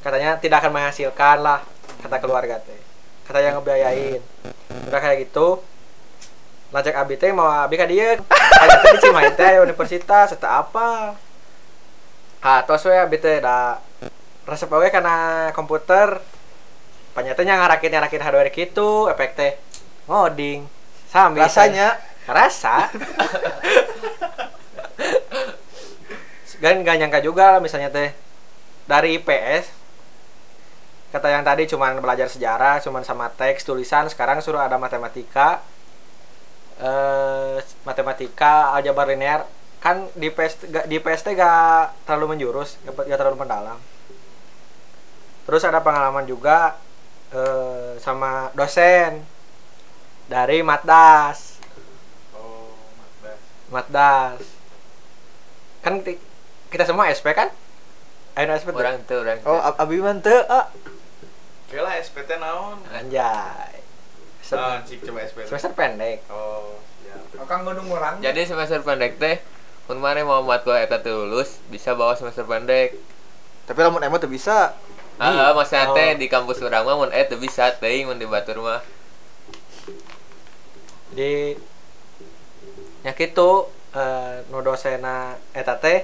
katanya 0.00 0.38
tidak 0.38 0.62
akan 0.62 0.72
menghasilkan 0.74 1.42
lah 1.42 1.60
kata 2.02 2.16
keluarga 2.22 2.62
teh. 2.62 2.80
Katanya 3.26 3.58
ngebiayain. 3.58 4.22
Udah 4.90 5.00
kayak 5.02 5.26
gitu 5.28 5.62
ngajak 6.74 6.94
abi 6.98 7.14
teh 7.14 7.30
mau 7.30 7.46
abi 7.46 7.74
ka 7.78 7.86
dieu. 7.86 8.18
Aya 8.58 8.74
teh 8.82 8.90
di 8.96 8.98
Cimahi 9.02 9.30
teh 9.34 9.62
universitas 9.62 10.34
eta 10.34 10.62
apa 10.62 11.18
ah 12.44 12.60
tos 12.68 12.84
we 12.84 12.92
abi 12.92 13.16
teh 13.16 13.40
da 13.40 13.80
resep 14.44 14.68
we 14.68 14.92
karena 14.92 15.48
komputer 15.56 16.20
panyatanya 17.16 17.56
ngarakit 17.56 17.88
ngarakit 17.88 18.20
hardware 18.20 18.52
gitu 18.52 19.08
efek 19.08 19.32
teh 19.32 19.56
ngoding. 20.04 20.68
Sambil 21.08 21.48
rasanya? 21.48 21.96
Rasa. 22.28 22.88
Kan 26.64 26.80
gak 26.80 26.96
nyangka 26.96 27.20
juga 27.20 27.60
misalnya 27.60 27.92
teh 27.92 28.12
dari 28.88 29.20
IPS 29.20 29.68
kata 31.12 31.30
yang 31.30 31.46
tadi 31.46 31.70
cuman 31.70 32.00
belajar 32.02 32.26
sejarah 32.26 32.82
cuman 32.82 33.06
sama 33.06 33.30
teks 33.30 33.62
tulisan 33.62 34.10
sekarang 34.10 34.42
suruh 34.42 34.58
ada 34.58 34.74
matematika 34.82 35.62
eh 36.82 37.62
matematika 37.86 38.74
aljabar 38.74 39.06
linear 39.06 39.46
kan 39.84 40.08
di 40.16 40.32
PS 40.32 40.64
ga- 40.72 40.88
di 40.88 40.96
PST 40.96 41.36
gak 41.36 42.08
terlalu 42.08 42.34
menjurus 42.34 42.80
gak, 42.82 43.04
gak 43.04 43.18
terlalu 43.20 43.36
mendalam. 43.36 43.76
Terus 45.44 45.60
ada 45.60 45.84
pengalaman 45.84 46.24
juga 46.24 46.80
eh, 47.28 48.00
sama 48.00 48.48
dosen 48.56 49.20
dari 50.24 50.64
Matdas. 50.64 51.60
Oh 52.32 52.72
Mazda 52.96 53.32
Matdas. 53.68 54.40
Kan 55.84 56.00
kita 56.72 56.88
semua 56.88 57.12
SP 57.12 57.36
kan? 57.36 57.52
Ayo 58.34 58.50
SP 58.56 58.72
tuh. 58.72 58.80
orang 58.80 58.96
tuh 59.04 59.20
orang 59.20 59.38
oh 59.46 59.60
ab- 59.62 59.78
abi 59.78 60.00
teu 60.18 60.40
ah 60.48 60.66
oke 61.68 61.76
lah 61.76 61.94
SPT 62.00 62.40
naon. 62.40 62.80
Anjay. 62.88 63.84
Sem- 64.40 64.56
naon 64.56 64.80
sih 64.88 64.96
coba 64.98 65.22
SPT 65.22 65.52
semester 65.52 65.76
pendek. 65.76 66.24
Oh 66.32 66.80
ya 67.04 67.20
Akang 67.36 67.68
gunung 67.68 67.84
orang. 67.92 68.24
Jadi 68.24 68.48
semester 68.48 68.80
pendek 68.80 69.20
teh 69.20 69.36
mun 69.84 69.98
mana 70.00 70.24
mau 70.24 70.40
matkul 70.40 70.72
eta 70.76 70.96
teu 71.00 71.28
lulus 71.28 71.60
bisa 71.68 71.92
bawa 71.92 72.16
semester 72.16 72.44
pendek 72.44 72.96
tapi 73.68 73.78
lamun 73.84 74.00
emang 74.04 74.20
teu 74.20 74.30
bisa 74.30 74.72
Ah, 75.14 75.54
maksudnya 75.54 75.86
Oh. 75.86 75.94
teh 75.94 76.18
di 76.18 76.26
kampus 76.26 76.58
urang 76.58 76.82
mah 76.82 76.98
mun 76.98 77.10
eh 77.14 77.22
teu 77.22 77.38
bisa 77.38 77.70
teuing 77.78 78.10
mun 78.10 78.18
di 78.18 78.26
batur 78.26 78.58
mah. 78.58 78.82
di 81.14 81.54
ya 83.06 83.14
gitu 83.14 83.70
eh 83.94 84.42
nu 84.50 84.58
dosena 84.58 85.38
eta 85.54 85.78
teh 85.78 86.02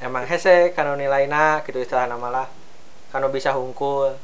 emang 0.00 0.24
hese 0.24 0.72
kanu 0.72 0.96
nilaina 0.96 1.60
gitu 1.68 1.76
istilah 1.76 2.08
nama 2.08 2.28
lah 2.32 2.48
kanu 3.12 3.28
bisa 3.28 3.52
hungkul 3.52 4.16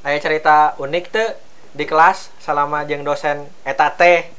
aya 0.00 0.16
cerita 0.16 0.72
unik 0.80 1.04
teh 1.12 1.36
di 1.76 1.84
kelas 1.84 2.32
selama 2.40 2.88
jeung 2.88 3.04
dosen 3.04 3.44
eta 3.68 3.92
teh 3.92 4.32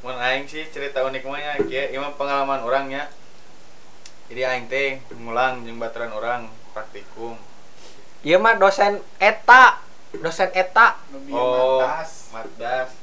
mun 0.00 0.16
aing 0.16 0.48
sih 0.48 0.64
cerita 0.72 1.04
unik 1.04 1.28
mah 1.28 1.40
nya 1.40 1.52
kieu 1.68 1.92
ieu 1.92 2.00
mah 2.00 2.16
pengalaman 2.16 2.64
orangnya 2.64 3.12
jadi 4.32 4.48
aing 4.48 4.70
teh 4.70 5.02
ngulang 5.12 5.66
jeung 5.66 5.82
baturan 5.82 6.14
orang 6.14 6.46
praktikum. 6.70 7.34
Ieu 8.22 8.38
mah 8.38 8.56
dosen 8.56 9.02
eta 9.18 9.82
dosen 10.16 10.48
eta. 10.54 10.96
Oh 11.34 11.82
matdas 12.32 12.94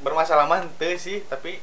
bermasalah 0.00 0.46
mah 0.46 0.62
henteu 0.62 0.94
sih 0.94 1.26
tapi 1.26 1.58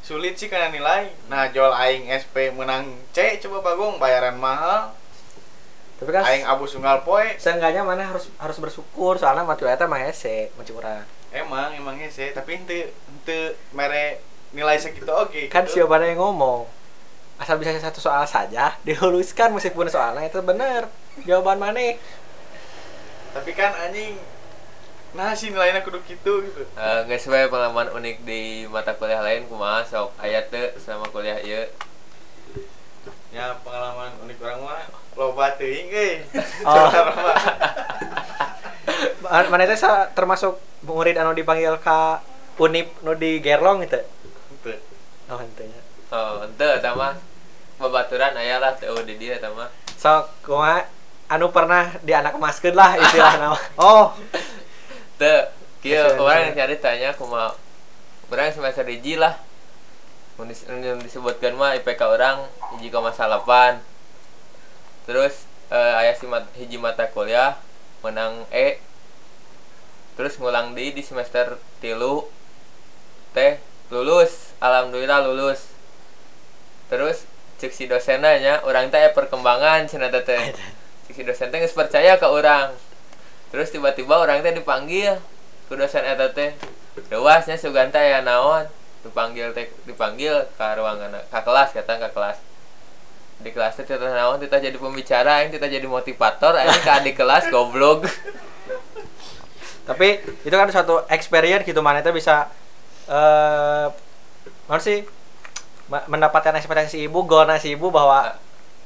sulit 0.00 0.40
sih 0.40 0.48
karena 0.48 0.72
nilai. 0.72 1.12
Nah 1.28 1.52
jual 1.52 1.70
aing 1.76 2.08
SP 2.08 2.50
menang 2.50 2.88
C 3.14 3.36
coba 3.44 3.70
bagong 3.70 4.00
bayaran 4.00 4.40
mahal. 4.40 4.96
Tapi 6.00 6.10
kan 6.10 6.24
aing 6.24 6.48
abu 6.48 6.64
sunggal 6.64 7.04
poe. 7.04 7.36
Seenggaknya 7.36 7.84
mana 7.84 8.08
harus 8.08 8.32
harus 8.40 8.56
bersyukur 8.56 9.20
soalnya 9.20 9.44
matul 9.44 9.68
eta 9.68 9.84
mah 9.84 10.00
hese 10.00 10.50
mencurang 10.56 11.04
emang 11.30 11.74
emang 11.78 11.96
hese 11.98 12.34
tapi 12.34 12.58
henteu 12.58 12.90
henteu 12.90 13.54
mere 13.70 14.18
nilai 14.50 14.78
segitu 14.82 15.10
oke 15.10 15.46
kan 15.46 15.62
gitu. 15.66 15.86
siapa 15.86 16.02
yang 16.02 16.18
ngomong. 16.18 16.66
Asal 17.40 17.56
bisa 17.56 17.72
satu 17.80 18.02
soal 18.02 18.26
saja 18.28 18.76
diluluskan 18.84 19.54
meskipun 19.56 19.88
soalnya 19.88 20.28
itu 20.28 20.42
benar 20.44 20.90
jawaban 21.24 21.56
mana? 21.56 21.96
Tapi 23.32 23.50
kan 23.54 23.72
anjing 23.72 24.18
nah 25.10 25.34
sih 25.34 25.50
nilainya 25.50 25.82
kudu 25.82 25.98
gitu 26.06 26.42
gitu. 26.46 26.62
Eh 26.78 27.00
geus 27.10 27.26
we 27.26 27.42
pengalaman 27.50 27.90
unik 27.98 28.22
di 28.22 28.66
mata 28.70 28.94
kuliah 28.94 29.18
lain 29.18 29.46
kumaha 29.50 29.82
sok 29.82 30.14
aya 30.22 30.38
teu 30.46 30.70
sama 30.78 31.06
kuliah 31.10 31.38
ieu. 31.42 31.66
ya 33.30 33.54
pengalaman 33.62 34.10
unik 34.26 34.42
orang 34.42 34.58
mah 34.66 34.82
loba 35.14 35.54
teuing 35.54 35.86
euy 35.86 36.18
Oh. 36.66 36.90
Mana 39.22 39.62
itu 39.62 39.76
termasuk 40.10 40.56
murid 40.82 41.14
anu 41.14 41.32
dipanggil 41.32 41.76
ka 41.76 42.20
unip 42.56 42.92
nu 43.00 43.14
di 43.14 43.38
gerlong 43.38 43.80
itu 43.80 44.00
oh 45.26 45.38
henteu 45.38 45.68
Oh, 46.10 46.42
henteu 46.42 46.70
eta 46.74 46.90
mah 46.92 47.14
babaturan 47.76 48.34
aya 48.34 48.58
lah 48.58 48.74
teu 48.74 48.92
di 49.00 49.14
dieu 49.14 49.30
eta 49.30 49.48
mah. 49.48 49.70
sok 49.94 50.42
kumaha 50.42 50.84
anu 51.28 51.48
pernah 51.48 51.94
di 52.00 52.10
anak 52.10 52.34
emaskeun 52.34 52.74
lah 52.74 52.98
istilah 52.98 53.38
nama 53.38 53.58
oh 53.80 54.10
Teu 55.14 55.48
kieu 55.78 56.02
Bisa, 56.02 56.16
orang 56.16 56.50
bisa. 56.50 56.58
cari 56.58 56.76
tanya 56.76 57.10
kumaha 57.14 57.54
urang 58.26 58.48
semester 58.48 58.84
hiji 58.84 59.14
lah. 59.14 59.36
Mun 60.34 60.48
dis- 60.48 60.64
mun 60.64 60.98
disebutkeun 60.98 61.54
mah 61.54 61.76
IPK 61.76 62.00
orang 62.00 62.46
1,8. 62.74 63.82
Terus 65.04 65.34
eh, 65.68 65.92
aya 65.96 66.12
si 66.12 66.24
mat, 66.24 66.46
hiji 66.54 66.76
mata 66.76 67.06
kuliah 67.06 67.58
menang 68.00 68.46
E 68.48 68.80
terus 70.18 70.38
ngulang 70.38 70.74
di 70.74 70.94
di 70.94 71.02
semester 71.02 71.58
tilu. 71.78 72.26
Teh 73.34 73.62
lulus. 73.90 74.54
Alhamdulillah 74.62 75.26
lulus. 75.26 75.70
Terus 76.90 77.26
cek 77.60 77.76
si 77.76 77.84
dosen 77.84 78.24
nya 78.24 78.64
orang 78.64 78.88
teh 78.88 79.04
perkembangan 79.12 79.84
cenah 79.84 80.08
teh 80.08 80.24
cek 81.06 81.12
si 81.12 81.22
dosen 81.22 81.52
teh 81.52 81.60
percaya 81.70 82.16
ke 82.16 82.26
orang. 82.26 82.72
Terus 83.54 83.70
tiba-tiba 83.70 84.16
orang 84.18 84.40
teh 84.40 84.54
dipanggil 84.54 85.20
ke 85.68 85.74
dosen 85.78 86.02
eta 86.02 86.32
teh. 86.34 86.56
Dewasnya 87.06 87.54
suganta 87.54 88.02
ya 88.02 88.24
naon? 88.24 88.66
Dipanggil 89.06 89.54
teh 89.54 89.70
dipanggil 89.86 90.50
ke 90.58 90.66
ruangan 90.74 91.22
ke 91.22 91.40
kelas 91.46 91.70
kata 91.76 92.02
ke 92.02 92.08
kelas. 92.10 92.38
Di 93.38 93.50
kelas 93.54 93.78
teh 93.78 93.86
naon? 93.94 94.42
Kita 94.42 94.58
jadi 94.58 94.74
pembicara 94.74 95.44
aing 95.44 95.54
kita 95.54 95.70
jadi 95.70 95.86
motivator 95.86 96.58
aing 96.58 96.82
ke 96.82 96.90
adik 96.90 97.14
kelas 97.14 97.46
goblok 97.54 98.10
tapi 99.84 100.20
itu 100.44 100.54
kan 100.54 100.68
suatu 100.68 101.04
experience 101.08 101.64
gitu 101.64 101.80
mana 101.80 102.00
itu 102.00 102.12
bisa 102.12 102.48
eh 103.10 103.86
mana 104.70 104.80
sih 104.80 105.02
mendapatkan 105.90 106.54
ekspektasi 106.54 107.02
ibu 107.10 107.26
golnya 107.26 107.58
si 107.58 107.74
ibu 107.74 107.90
bahwa 107.90 108.38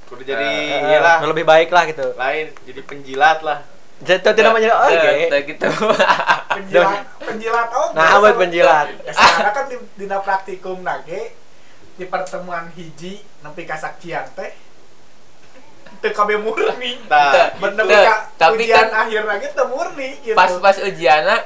kudu 0.09 0.25
jadi 0.25 0.49
eh, 0.49 0.89
iyalah 0.89 1.21
lebih 1.29 1.45
baik 1.45 1.69
lah 1.69 1.85
gitu. 1.85 2.17
Lain 2.17 2.49
jadi 2.65 2.81
penjilat 2.81 3.45
lah. 3.45 3.61
Jadi 4.01 4.21
itu 4.21 4.31
tidak 4.33 4.53
menjadi 4.57 4.75
oke 4.75 5.13
teu 5.29 5.41
gitu. 5.49 5.67
Penjilat 6.57 7.03
penjilat 7.19 7.69
oh 7.73 7.89
Nah, 7.93 8.19
buat 8.21 8.37
penjilat. 8.37 8.87
sekarang 9.11 9.55
kan 9.55 9.65
di 9.69 9.77
dina 9.97 10.19
praktikum 10.23 10.81
nage 10.81 11.35
di 11.95 12.05
pertemuan 12.11 12.71
hiji 12.75 13.23
nempi 13.45 13.63
kasaksian 13.63 14.27
teh 14.35 14.51
kabeh 16.13 16.37
murni. 16.43 17.01
Nah 17.09 17.55
bener 17.57 17.85
Teu, 17.87 18.03
ka 18.05 18.17
tapi 18.37 18.67
ujian 18.67 18.91
kan- 18.91 19.09
akhir 19.09 19.23
lagi 19.25 19.47
teu 19.55 19.67
murni 19.71 20.11
gitu. 20.21 20.37
pas 20.37 20.53
pas 20.61 20.77
ujiana 20.83 21.41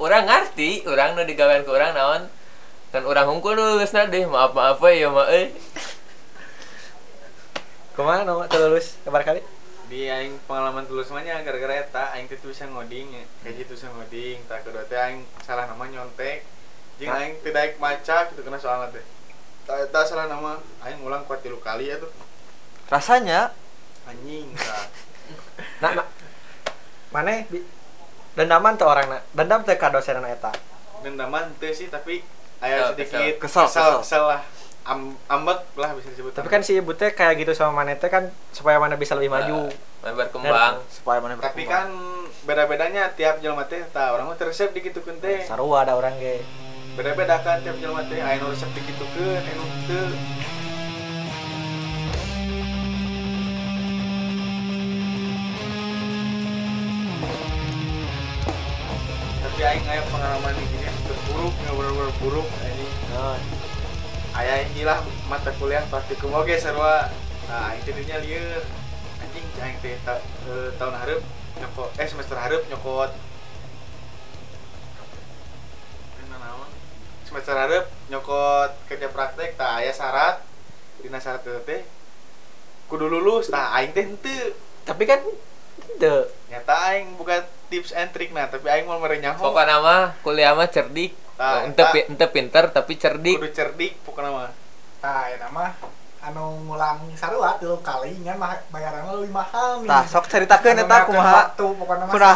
orang 0.00 0.24
ngerti 0.26 0.88
orang 0.88 1.14
nu 1.14 1.22
digawean 1.28 1.62
ke 1.62 1.70
orang 1.70 1.94
naon. 1.94 2.22
Kan 2.90 3.06
orang 3.06 3.30
hungkul 3.30 3.54
lulus 3.54 3.94
deh 3.94 4.24
maaf 4.26 4.50
maaf 4.50 4.82
ya 4.90 5.06
mah 5.06 5.30
euy. 5.30 5.54
Ke 7.94 8.00
mana 8.02 8.26
no 8.26 8.42
terlulus 8.50 8.98
kabar 9.06 9.22
kali? 9.22 9.44
Di 9.90 10.06
aing 10.06 10.38
pengalaman 10.46 10.86
tulus 10.86 11.10
mah 11.10 11.22
nya 11.22 11.42
gara-gara 11.42 11.82
eta 11.82 12.14
aing 12.14 12.30
teh 12.30 12.38
tuh 12.38 12.54
bisa 12.54 12.66
ngoding 12.66 13.10
ya. 13.10 13.24
Kayak 13.42 13.66
gitu 13.66 13.74
bisa 13.74 13.90
ngoding 13.90 14.38
tak 14.46 14.62
kedua 14.62 14.86
teh 14.86 14.94
aing 14.94 15.26
salah 15.42 15.66
nama 15.66 15.82
nyontek. 15.86 16.46
Jeung 17.02 17.10
aing 17.10 17.42
tidak 17.42 17.78
maca 17.82 18.30
gitu 18.30 18.40
kena 18.46 18.58
soalnya 18.58 18.94
teh. 18.94 19.04
Tak 19.66 19.90
eta 19.90 20.00
salah 20.06 20.30
nama. 20.30 20.62
Aing 20.86 21.02
ngulang 21.02 21.26
kuat 21.26 21.42
tilu 21.42 21.58
kali 21.58 21.90
ya 21.90 21.98
tuh. 21.98 22.10
Rasanya 22.90 23.50
anjing 24.10 24.48
nah, 25.80 25.94
nah 25.96 26.06
mana? 27.10 27.42
Dendaman 28.38 28.78
tuh 28.78 28.86
orang 28.86 29.06
nak. 29.10 29.22
Dendam 29.34 29.66
tuh 29.66 29.74
ka 29.74 29.90
dosen 29.90 30.22
eta. 30.22 30.54
Dendaman 31.02 31.50
teh 31.58 31.74
sih 31.74 31.90
tapi 31.90 32.22
Kesel, 32.60 32.76
aya 32.76 32.78
sedikit 32.92 33.34
kesel. 33.40 33.66
Kesel, 33.66 33.66
kesel. 33.66 33.92
kesel. 34.04 34.24
lah. 34.30 34.42
Am, 34.80 35.12
ambek 35.28 35.60
lah 35.76 35.92
bisa 35.92 36.08
disebut. 36.12 36.32
Tapi 36.32 36.48
kan 36.48 36.62
si 36.64 36.78
ibu 36.78 36.92
teh 36.96 37.12
kayak 37.12 37.36
gitu 37.42 37.52
sama 37.52 37.84
mana 37.84 37.96
teh 37.98 38.08
kan 38.08 38.32
supaya 38.54 38.80
mana 38.80 38.96
bisa 38.96 39.18
lebih 39.18 39.32
maju. 39.32 39.68
main 40.00 40.14
berkembang. 40.16 40.80
Supaya 40.88 41.18
mana 41.20 41.36
tapi 41.36 41.66
berkembang. 41.66 41.68
kan 41.68 41.88
beda-bedanya 42.48 43.02
tiap 43.12 43.42
jelema 43.42 43.66
teh 43.66 43.82
tah. 43.92 44.14
Orang 44.14 44.30
mah 44.30 44.38
resep 44.38 44.72
digitukeun 44.72 45.20
teh. 45.20 45.44
Sarua 45.44 45.84
ada 45.84 45.98
orang 45.98 46.16
ge. 46.16 46.40
Beda-beda 46.96 47.42
kan 47.42 47.60
tiap 47.60 47.76
jelema 47.76 48.06
teh. 48.08 48.20
Aya 48.22 48.40
nu 48.40 48.48
resep 48.52 48.70
digitukeun 48.72 49.42
anu 49.42 49.64
teu 49.84 50.39
aing 59.70 59.86
aya 59.86 60.02
pengalaman 60.10 60.50
di 60.58 60.66
gini 60.66 60.86
terburuk 61.06 61.54
nggak 61.54 61.74
bener-bener 61.78 62.10
buruk. 62.18 62.48
Ini 62.66 62.86
nah, 63.14 63.38
aya 64.34 64.66
hilang 64.74 65.06
mata 65.30 65.54
kuliah 65.62 65.86
praktikum 65.86 66.34
oke 66.34 66.50
sarua 66.58 67.06
nah 67.46 67.70
aing 67.70 67.82
jadinya 67.86 68.18
lieur 68.18 68.62
anjing 69.22 69.46
aing 69.62 69.78
teh 69.78 69.94
ta- 70.02 70.22
eh, 70.46 70.70
tahun 70.74 70.94
hareup 70.98 71.22
nyokot 71.62 71.90
eh 72.02 72.06
semester 72.10 72.34
hareup 72.34 72.66
nyokot. 72.66 73.10
Ini 76.18 76.26
semester 77.30 77.54
hareup 77.54 77.86
nyokot 78.10 78.70
kerja 78.90 79.06
praktek 79.06 79.54
tak 79.54 79.70
aya 79.70 79.94
syarat. 79.94 80.42
Dina 80.98 81.22
syarat 81.22 81.46
teh 81.46 81.86
kudu 82.90 83.06
lulus. 83.06 83.54
Tah 83.54 83.70
aing 83.78 83.94
teh 83.94 84.02
henteu. 84.02 84.50
Tapi 84.82 85.06
kan 85.06 85.22
the 86.02 86.26
nyata 86.50 86.74
aing 86.90 87.14
buka 87.14 87.46
tips 87.70 87.90
and 87.92 88.10
trick 88.10 88.30
nah 88.30 88.44
tapi 88.44 88.66
aing 88.66 88.84
mau 88.84 88.98
merenyaho 88.98 89.38
pokoknya 89.38 89.78
mah 89.78 90.02
kuliah 90.20 90.52
mah 90.52 90.66
cerdik. 90.66 91.14
Tah, 91.32 91.64
ente 91.64 91.80
pi- 91.86 92.04
ente 92.04 92.26
pinter 92.26 92.68
tapi 92.68 92.94
cerdik. 92.94 93.38
Kudu 93.38 93.50
cerdik 93.50 93.96
pokoknya 94.02 94.30
mah 94.30 94.50
nah 95.00 95.24
ya 95.24 95.40
nama 95.40 95.72
anu 96.20 96.68
ngulang 96.68 97.08
sarua 97.16 97.56
tilu 97.56 97.80
kali 97.80 98.12
ngan 98.20 98.36
mah 98.36 98.52
bayaran 98.68 99.08
lebih 99.08 99.32
mahal 99.32 99.80
nih. 99.80 99.88
Tah, 99.88 100.04
sok 100.04 100.28
ceritakeun 100.28 100.74
Anu 100.74 100.84
eta 100.84 100.92
ngakeun 100.92 101.08
kumaha 101.08 101.32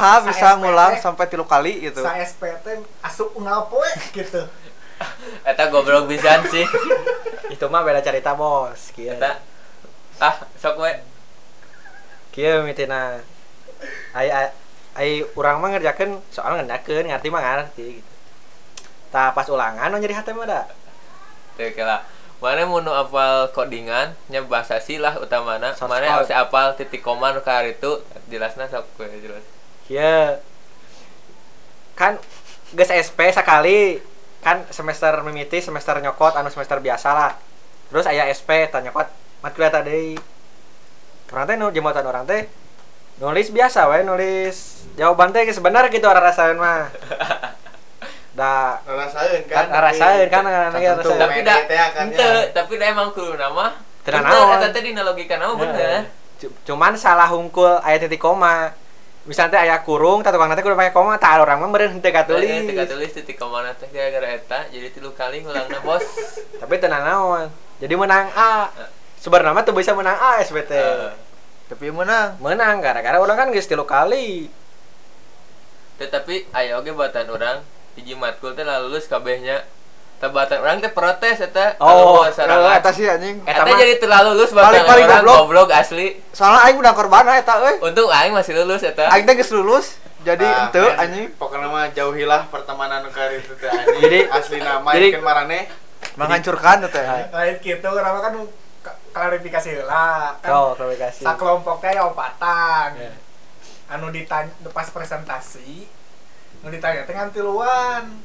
sa- 0.09 0.25
bisa 0.25 0.41
sa- 0.41 0.57
ngulang 0.57 0.93
sampai 0.97 1.29
tilu 1.29 1.45
kali 1.45 1.85
gitu. 1.85 2.01
sa 2.01 2.17
SPT 2.17 2.81
asup 3.05 3.37
unggal 3.37 3.69
poe 3.69 3.85
gitu. 4.11 4.41
Eta 5.45 5.69
goblok 5.69 6.09
pisan 6.09 6.47
sih. 6.49 6.65
Itu 7.53 7.69
mah 7.69 7.85
beda 7.85 8.01
cerita 8.01 8.33
bos 8.33 8.89
kieu. 8.95 9.13
Eta 9.13 9.37
ah 10.17 10.33
sok 10.57 10.81
we. 10.81 10.93
Kieu 12.33 12.65
mitina. 12.65 13.21
Ai 14.17 14.33
ai, 14.95 15.27
urang 15.35 15.59
mah 15.59 15.75
ngerjakeun 15.75 16.23
soal 16.31 16.59
ngerjakeun 16.59 17.11
ngerti 17.11 17.29
mah 17.31 17.43
ngerti 17.43 17.87
gitu. 17.99 18.13
Tah 19.15 19.31
pas 19.31 19.47
ulangan 19.47 19.91
nu 19.95 20.03
nyeri 20.03 20.15
hati 20.15 20.35
mah 20.35 20.47
da. 20.47 20.67
Teu 21.55 21.71
kela 21.71 22.03
mana 22.43 22.67
mau 22.69 22.83
nu 22.83 22.93
apal 22.93 23.49
codingan 23.57 24.13
nya 24.29 24.45
bahasa 24.45 24.77
sih 24.77 25.01
lah 25.01 25.17
utamana 25.17 25.73
Soft 25.73 25.89
mana 25.89 26.19
harus 26.19 26.29
apal 26.29 26.77
titik 26.77 27.01
koma 27.01 27.33
nu 27.33 27.41
ka 27.41 27.65
itu 27.65 28.05
jelasna 28.29 28.67
sok 28.69 28.85
we 28.99 29.07
jelas. 29.23 29.45
Kieu 29.87 30.43
kan 31.95 32.19
geus 32.75 32.91
SP 32.91 33.31
sekali 33.31 34.03
kan 34.43 34.67
semester 34.75 35.25
mimiti 35.25 35.63
semester 35.63 35.97
nyokot 36.03 36.35
anu 36.35 36.51
semester 36.51 36.83
biasa 36.83 37.09
lah 37.15 37.33
terus 37.89 38.05
aya 38.11 38.27
SP 38.29 38.67
tanya 38.69 38.91
nyokot 38.91 39.09
matkul 39.41 39.65
eta 39.65 39.81
deui. 39.81 40.19
Orang 41.33 41.47
teh 41.49 41.57
nu 41.57 41.71
jembatan 41.71 42.05
orang 42.05 42.27
teh 42.27 42.51
nulis 43.23 43.49
biasa 43.55 43.87
we 43.91 44.03
nulis 44.03 44.87
jawaban 44.99 45.31
teh 45.31 45.47
bener 45.47 45.85
gitu 45.91 46.07
orang 46.07 46.25
rasain 46.31 46.59
mah. 46.59 46.91
Da. 48.35 48.83
Ngerasain 48.83 49.47
kan 49.47 49.71
kan 49.71 49.79
rasain 49.79 50.27
kan 50.27 50.43
kan 50.43 50.75
tentu. 50.75 51.07
rasain 51.07 51.23
tapi 51.23 51.39
da 51.47 51.55
kan, 51.95 52.11
ente 52.11 52.19
ya. 52.19 52.51
tapi 52.51 52.73
da 52.83 52.91
emang 52.91 53.15
kudu 53.15 53.39
nama. 53.39 53.79
Teu 54.03 54.11
Ente, 54.11 54.27
naon. 54.27 54.59
eta 54.59 54.69
teh 54.75 54.83
dina 54.83 55.07
logika 55.07 55.39
nama 55.39 55.55
bener. 55.55 56.11
Cu- 56.43 56.51
cuman 56.67 56.99
salah 56.99 57.31
hungkul 57.31 57.79
aya 57.87 58.03
titik 58.03 58.19
koma. 58.19 58.75
Misalnya 59.23 59.55
teh 59.55 59.61
aya 59.71 59.79
kurung 59.87 60.27
tatu 60.27 60.35
tukang 60.35 60.51
nanti 60.51 60.67
kudu 60.67 60.75
pakai 60.75 60.91
koma 60.91 61.15
tah 61.15 61.39
orang 61.39 61.63
mah 61.63 61.71
meureun 61.71 61.95
henteu 61.95 62.11
tulis 62.11 62.19
katulis 62.19 62.67
teka 62.67 62.85
tulis 62.91 63.11
titik 63.15 63.39
koma 63.39 63.63
teh 63.79 63.87
gara-gara 63.95 64.35
eta 64.35 64.67
jadi 64.67 64.91
tilu 64.91 65.15
kali 65.15 65.47
ngulangna 65.47 65.79
bos. 65.87 66.03
Tapi 66.61 66.75
tenang 66.83 67.07
naon. 67.07 67.47
Jadi 67.79 67.95
menang 67.95 68.35
A. 68.35 68.67
Sebenarnya 69.23 69.63
tuh 69.63 69.79
bisa 69.79 69.95
menang 69.95 70.19
A 70.19 70.43
SBT 70.43 70.75
Tapi 71.65 71.89
menang. 71.89 72.37
menang 72.39 72.79
gara-gara 72.79 73.17
orang 73.17 73.37
kan 73.37 73.49
geus 73.51 73.65
tilu 73.65 73.85
kali 73.85 74.53
tetapi 75.95 76.51
ayo 76.53 76.83
oge 76.83 76.91
batan 76.91 77.27
orang 77.29 77.63
hiji 77.95 78.13
matkul 78.13 78.51
teh 78.51 78.61
lulus 78.61 79.07
kabehnya 79.07 79.63
tabatan 80.17 80.59
orang 80.59 80.79
teh 80.79 80.91
protes 80.91 81.39
eta 81.39 81.79
Oh. 81.79 82.27
Kalau 82.27 82.67
eta 82.69 82.91
sih 82.91 83.07
anjing. 83.07 83.39
Eta 83.41 83.63
jadi 83.65 83.97
terlalu 83.97 84.35
lulus 84.35 84.51
Paling- 84.51 84.83
batan 84.83 84.85
paling 84.85 85.07
orang 85.07 85.23
goblok. 85.23 85.39
goblok 85.41 85.69
asli 85.73 86.19
Soalnya 86.31 86.67
aing 86.67 86.77
udah 86.77 86.93
korban 86.93 87.25
eta 87.33 87.55
euy. 87.61 87.77
untung 87.81 88.11
aing 88.11 88.35
masih 88.35 88.53
lulus 88.57 88.83
eta 88.83 89.07
Aing 89.07 89.23
teh 89.23 89.35
geus 89.35 89.51
lulus. 89.51 89.87
Jadi 90.25 90.43
Ah, 90.43 90.67
ente 90.67 90.81
men, 90.81 90.97
anjing 90.99 91.27
pokoknya 91.33 91.69
mah 91.69 91.87
jauhilah 91.91 92.49
pertemanan 92.49 93.05
nu 93.05 93.11
kari 93.11 93.39
itu 93.39 93.55
teh 93.55 93.69
anjing 93.69 94.01
Jadi- 94.01 94.25
asli 94.27 94.59
nama 94.59 94.89
jadi- 94.91 95.21
marane 95.21 95.69
menghancurkan 96.15 96.83
eta. 96.83 96.99
Nah. 96.99 97.23
lain 97.31 97.55
gitu 97.61 97.87
kenapa 97.87 98.19
kan 98.21 98.33
ka- 98.35 98.53
klarifikasi 99.15 99.69
heula 99.73 100.35
kan 100.39 100.51
oh 100.51 100.75
klarifikasi. 100.75 101.23
sakelompoknya 101.23 101.91
ya 101.93 102.03
opatan 102.05 102.91
Ya. 102.99 103.13
anu 103.87 104.11
ditanya 104.11 104.51
pas 104.69 104.91
presentasi 104.91 105.87
anu 106.59 106.69
ditanya 106.69 107.05
teh 107.05 107.13
ngan 107.13 107.31
tiluan 107.31 108.19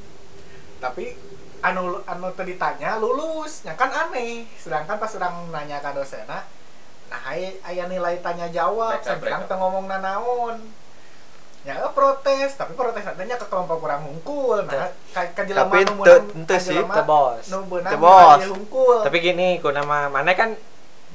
tapi 0.80 1.14
anu 1.60 2.02
anu 2.04 2.32
teu 2.34 2.44
ditanya 2.44 2.98
lulus 2.98 3.62
ya 3.62 3.76
kan 3.76 3.88
aneh 3.88 4.50
sedangkan 4.56 4.96
pas 4.96 5.12
orang 5.14 5.48
nanya 5.50 5.78
ke 5.78 5.92
dosena 5.92 6.42
nah 7.08 7.22
aya, 7.26 7.50
aya 7.64 7.86
nilai 7.86 8.22
tanya 8.22 8.46
jawab. 8.48 8.94
Mereka- 8.96 9.02
saya 9.04 9.18
bilang 9.18 9.42
teu 9.44 9.58
ngomong 9.58 9.90
naon. 9.90 10.62
Ya 11.60 11.76
eh, 11.76 11.92
protes 11.92 12.54
tapi 12.54 12.72
protes 12.72 13.04
nantinya 13.04 13.36
ke 13.36 13.44
kelompok 13.44 13.84
kurang 13.84 14.06
hungkul 14.06 14.64
nah 14.64 14.88
ka, 15.12 15.28
ka 15.34 15.44
jelema 15.44 15.68
Tapi 15.68 15.84
ka 16.46 16.56
sih, 16.56 16.78
jelema 16.78 16.96
teu 16.96 17.04
bos. 17.04 17.44
hungkul 18.48 18.98
tapi 19.04 19.18
gini 19.20 19.58
ku 19.58 19.68
nama 19.70 20.08
mana 20.08 20.32
kan 20.32 20.56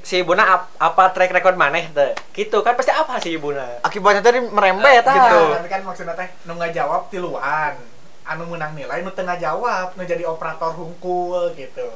si 0.05 0.21
ibuna 0.21 0.45
ap- 0.45 0.69
apa 0.77 1.09
track 1.09 1.33
record 1.33 1.57
maneh 1.57 1.89
teh 1.89 2.13
gitu 2.37 2.61
kan 2.61 2.77
pasti 2.77 2.93
apa 2.93 3.17
sih 3.17 3.41
ibuna? 3.41 3.81
Akibatnya 3.81 4.21
tadi 4.21 4.37
merembet 4.37 5.01
Nah, 5.01 5.15
gitu. 5.17 5.39
Nah, 5.49 5.57
tapi 5.57 5.69
kan 5.73 5.81
maksudnya 5.81 6.13
teh 6.13 6.29
nu 6.45 6.53
jawab 6.69 7.09
tiluan. 7.09 7.73
Anu 8.25 8.45
menang 8.45 8.77
nilai 8.77 9.01
nu 9.01 9.09
tengah 9.09 9.33
jawab 9.41 9.97
nu 9.97 10.05
jadi 10.05 10.21
operator 10.29 10.77
hungkul 10.77 11.57
gitu. 11.57 11.89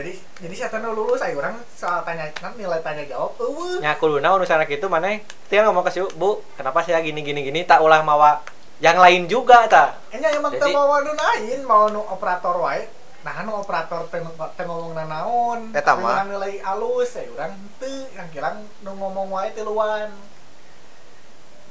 Jadi 0.00 0.16
jadi 0.40 0.54
si 0.56 0.64
nu 0.80 0.96
lulus 0.96 1.20
ayo 1.20 1.44
orang 1.44 1.60
soal 1.76 2.00
tanya 2.08 2.24
kan 2.32 2.56
nilai 2.56 2.80
tanya 2.80 3.04
jawab 3.04 3.36
eueuh. 3.36 3.84
Nya 3.84 4.00
kuluna 4.00 4.32
urusan 4.40 4.64
gitu 4.64 4.88
maneh. 4.88 5.20
Tinggal 5.52 5.68
ngomong 5.68 5.84
ke 5.84 5.92
si 5.92 6.00
bu 6.16 6.40
kenapa 6.56 6.80
saya 6.80 7.04
gini 7.04 7.20
gini 7.20 7.44
gini? 7.44 7.68
Tak 7.68 7.84
ulah 7.84 8.00
mawa 8.00 8.40
yang 8.80 8.96
lain 8.96 9.28
juga 9.28 9.68
ta. 9.68 9.92
Enya 10.08 10.32
emang 10.32 10.56
Jadi- 10.56 10.72
mau 10.72 10.96
nu 11.04 11.12
lain 11.12 11.60
mau 11.68 11.84
nu 11.92 12.00
operator 12.00 12.56
wae 12.64 12.88
nah 13.20 13.44
anu 13.44 13.60
operator 13.60 14.08
teh 14.08 14.20
teh 14.56 14.64
ngomong 14.64 14.96
naon 14.96 15.60
Eta 15.76 15.92
Tapi 15.92 16.00
mah. 16.00 16.24
urang 16.24 16.28
nilai 16.32 16.54
alus 16.64 17.12
ya 17.20 17.28
urang 17.28 17.52
teu 17.76 18.08
yang 18.16 18.28
kirang 18.32 18.64
nu 18.80 18.96
ngomong 18.96 19.28
wae 19.28 19.52
tiluan 19.52 20.08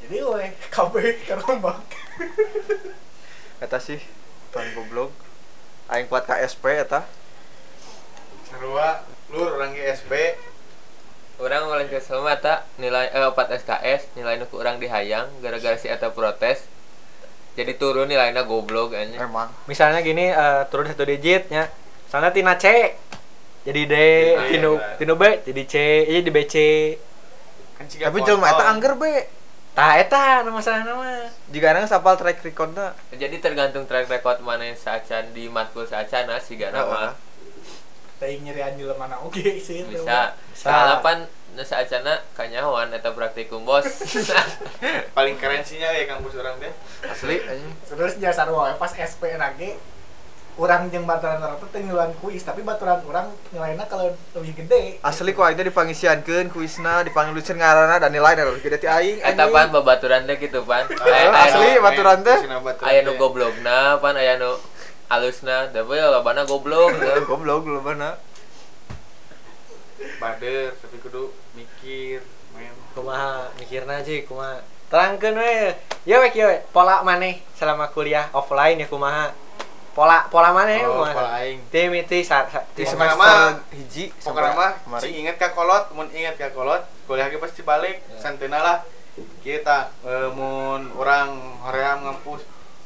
jadi 0.05 0.21
we 0.29 0.45
kabeh 0.73 1.17
kerombak 1.25 1.81
eta 3.63 3.77
sih 3.81 3.99
pan 4.49 4.65
goblok. 4.73 5.12
Aing 5.89 6.05
kuat 6.07 6.25
KSP 6.25 6.85
eta. 6.85 7.05
Sarua 8.47 9.03
lur 9.29 9.57
orang 9.57 9.73
GSP 9.73 10.38
orang 11.39 11.69
mulai 11.69 11.88
kesel 11.88 12.19
mata 12.21 12.65
nilai 12.81 13.09
eh, 13.09 13.29
4 13.29 13.35
SKS 13.62 14.01
nilai 14.17 14.41
nu 14.41 14.45
ku 14.49 14.57
urang 14.57 14.81
dihayang 14.81 15.29
gara-gara 15.39 15.77
si 15.77 15.85
eta 15.88 16.09
protes 16.12 16.65
jadi 17.60 17.76
turun 17.76 18.08
nilainya 18.08 18.48
goblok 18.48 18.95
anjing 18.95 19.19
emang. 19.19 19.52
Misalnya 19.67 20.00
gini 20.00 20.32
eh, 20.32 20.62
turun 20.72 20.88
satu 20.88 21.04
digitnya 21.04 21.67
soalnya 22.08 22.32
tina 22.32 22.56
C. 22.56 22.95
Jadi 23.67 23.82
D 23.91 23.95
tinu 24.56 24.80
iya. 24.80 24.95
tinu 24.95 25.13
B 25.19 25.43
jadi 25.43 25.63
C 25.67 25.76
iya 26.08 26.24
di 26.24 26.32
BC 26.32 26.56
kan 27.76 27.86
tapi 27.88 28.24
kontol. 28.24 28.39
jelema 28.39 28.48
eta 28.56 28.65
angger 28.72 28.93
be. 28.95 29.13
Tah 29.76 30.00
eta 30.00 30.43
nu 30.48 30.56
masalah 30.56 30.88
nama. 30.88 31.28
Jika 31.52 31.76
anak 31.76 31.91
sapal 31.91 32.15
track 32.15 32.39
recordna 32.39 32.95
jadi 33.12 33.36
tergantung 33.43 33.84
track 33.84 34.08
record 34.08 34.39
mana 34.39 34.63
yang 34.63 34.80
saacan 34.80 35.36
di 35.36 35.52
matkul 35.52 35.84
saacana 35.84 36.39
sih 36.39 36.56
gak 36.56 36.72
nama. 36.72 37.19
Teh 38.24 38.39
nyerian 38.39 38.80
jelema 38.80 39.12
na 39.12 39.19
oge 39.19 39.60
sih 39.60 39.84
bisa. 39.84 40.34
soalnya 40.56 41.04
pan 41.49 41.57
nu 41.57 41.63
saacana 41.65 42.13
kanyawan 42.38 42.93
eta 42.93 43.09
praktikum 43.09 43.65
bos. 43.65 43.85
Paling 45.17 45.35
keren 45.41 45.65
sih 45.65 45.81
nya 45.81 45.89
ya 45.97 46.05
kampus 46.05 46.38
orang 46.38 46.62
teh. 46.62 46.73
Asli 47.09 47.41
terus 47.89 48.21
jasa 48.21 48.45
wae 48.45 48.77
pas 48.77 48.93
SP 48.93 49.33
lagi 49.33 49.73
urang 50.59 50.91
jeung 50.91 51.07
baturan 51.07 51.41
urang 51.41 51.57
teh 51.57 51.69
teu 51.73 51.81
ngiluan 51.81 52.12
kuis 52.21 52.45
tapi 52.45 52.62
baturan 52.62 53.01
urang 53.09 53.33
nilainya 53.49 53.89
kalau 53.89 54.13
lebih 54.38 54.62
gede. 54.62 55.01
Asli 55.01 55.33
ku 55.33 55.41
aing 55.41 55.57
teh 55.57 55.65
dipangisiankeun 55.65 56.53
kuisna 56.53 57.01
dipanggilkeun 57.01 57.57
ngaranna 57.57 57.97
dan 57.97 58.13
nilainya 58.13 58.45
lebih 58.45 58.69
gede 58.69 58.85
ti 58.85 58.88
aing 58.88 59.17
eta 59.25 59.49
anjing. 59.49 59.55
pan 59.55 59.67
babaturan 59.73 60.29
teh 60.29 60.38
gitu 60.38 60.62
pan. 60.63 60.85
Eh, 61.09 61.27
asli, 61.33 61.81
baturan 61.81 62.21
teh. 62.21 62.45
aya 62.85 63.01
nu 63.01 63.17
goblokna 63.17 63.97
pan 63.97 64.13
aya 64.13 64.38
nu 64.38 64.53
alusna. 65.09 65.73
Tapi 65.73 65.97
lobana 65.97 66.45
goblok 66.45 66.93
Eh, 67.09 67.25
goblok 67.25 67.65
lu 67.65 67.81
mana 67.81 68.29
bader 70.19 70.71
tapi 70.79 70.97
kudu 71.03 71.31
mikir 71.55 72.23
men. 72.55 72.73
Kumaha 72.95 73.51
mikirna 73.59 73.99
aja 73.99 74.13
kumaha. 74.25 74.63
Terangkeun 74.89 75.38
we 75.38 75.75
ya 76.07 76.17
we 76.17 76.33
kieu 76.33 76.49
we 76.49 76.57
pola 76.73 77.05
maneh 77.05 77.43
selama 77.53 77.91
kuliah 77.91 78.31
offline 78.33 78.79
ya 78.81 78.88
kumaha. 78.88 79.35
Pola 79.93 80.25
pola 80.31 80.55
maneh 80.55 80.81
oh, 80.88 81.03
kumaha. 81.03 81.13
kepala 81.13 81.31
aing. 81.43 81.59
Tim 81.69 81.91
itu 81.93 82.23
di 82.73 82.83
semester 82.88 83.59
hiji 83.75 84.09
pokoknya 84.23 84.51
mah 84.55 84.71
sing 85.03 85.13
inget 85.13 85.35
ka 85.35 85.51
kolot 85.51 85.91
mun 85.93 86.07
inget 86.15 86.39
ka 86.39 86.49
kolot. 86.55 86.81
Kuliah 87.05 87.27
ge 87.27 87.38
pasti 87.38 87.62
balik 87.62 88.01
Ya. 88.07 88.17
santeuna 88.21 88.59
lah. 88.63 88.77
Kita 89.43 89.91
eh, 90.07 90.29
mun 90.31 90.95
orang 90.95 91.59
hoream 91.67 92.07
ngampus. 92.07 92.41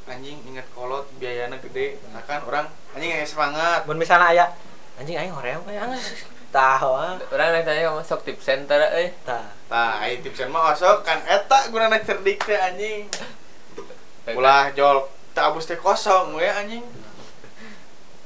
Anjing 0.09 0.41
inget 0.49 0.67
kolot 0.73 1.07
biayana 1.21 1.61
gede. 1.61 2.01
Akan 2.17 2.43
orang 2.49 2.65
anjing 2.97 3.13
aya 3.13 3.23
semangat. 3.23 3.85
Mun 3.85 4.01
misalnya 4.01 4.27
aya 4.33 4.45
anjing 4.99 5.15
aing 5.15 5.31
hoream 5.31 5.61
aya 5.69 5.87
tahu 6.53 6.93
ah. 6.93 7.17
Orang 7.33 7.49
nanya 7.49 7.65
tanya 7.65 7.81
kamu 7.89 8.05
sok 8.05 8.21
tip 8.21 8.37
center 8.37 8.77
eh. 8.93 9.09
Tah 9.25 9.49
tah 9.65 9.97
ai 9.97 10.21
tipsan 10.21 10.53
mah 10.53 10.77
osok. 10.77 11.01
Kan 11.01 11.25
eta 11.25 11.73
gunana 11.73 11.97
cerdik 11.97 12.45
teh 12.45 12.53
anjing. 12.53 13.09
Ulah 14.37 14.69
jol. 14.77 15.09
Tak 15.33 15.49
abus 15.49 15.65
teh 15.65 15.81
kosong 15.81 16.37
we 16.37 16.45
anjing. 16.45 16.85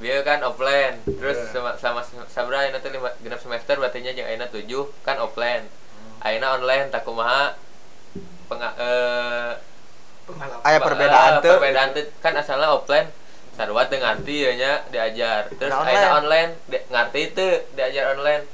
Biar 0.04 0.28
kan 0.28 0.44
offline. 0.44 1.00
Terus 1.08 1.40
Iya. 1.56 1.80
sama 1.80 2.04
sama 2.04 2.28
sabra 2.28 2.68
ayeuna 2.68 2.84
teh 2.84 2.92
lima 2.92 3.16
genap 3.24 3.40
semester 3.40 3.80
berarti 3.80 4.04
nya 4.04 4.12
jeung 4.12 4.28
ayeuna 4.28 4.52
7 4.52 4.92
kan 5.08 5.18
offline. 5.24 5.64
Hmm. 5.64 6.28
ayeuna 6.28 6.60
online 6.60 6.92
tak 6.92 7.08
kumaha 7.08 7.56
penga 8.52 8.70
eh 8.76 9.52
pengalaman. 10.28 10.64
Aya 10.68 10.78
perbedaan 10.84 11.34
eh, 11.40 11.42
teu 11.42 11.56
perbedaan 11.56 11.90
teu 11.96 12.04
kan 12.20 12.36
asalnya 12.36 12.76
offline 12.76 13.08
sarua 13.58 13.90
teu 13.90 13.98
ngarti 13.98 14.36
ya 14.38 14.52
nya 14.54 14.72
diajar 14.88 15.50
terus 15.58 15.74
Nah, 15.74 15.82
ayeuna 15.82 15.98
online. 15.98 16.14
online 16.22 16.52
di, 16.70 16.78
ngarti 16.88 17.22
teu 17.34 17.50
diajar 17.74 18.14
online 18.14 18.46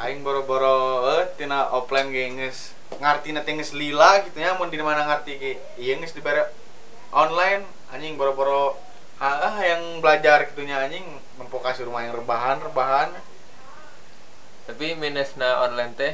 aing 0.00 0.24
boro-boro 0.24 1.04
eh 1.12 1.28
tina 1.36 1.68
offline 1.68 2.08
ge 2.08 2.24
geus 2.32 2.72
ngarti 2.96 3.36
teh 3.36 3.52
geus 3.52 3.76
lila 3.76 4.24
gitu 4.24 4.40
nya 4.40 4.56
mun 4.56 4.72
di 4.72 4.80
mana 4.80 5.04
ngarti 5.04 5.32
ge 5.36 5.52
ieu 5.76 5.94
geus 6.00 6.16
dibere 6.16 6.48
online 7.12 7.68
anjing 7.92 8.16
boro-boro 8.16 8.80
ah 9.20 9.60
yang 9.60 10.00
belajar 10.00 10.48
gitunya 10.48 10.80
anjing 10.80 11.04
memfokus 11.36 11.76
rumah 11.84 12.00
yang 12.00 12.16
rebahan 12.16 12.56
rebahan 12.64 13.12
tapi 14.64 14.96
minusna 14.96 15.68
online 15.68 15.92
teh 15.92 16.12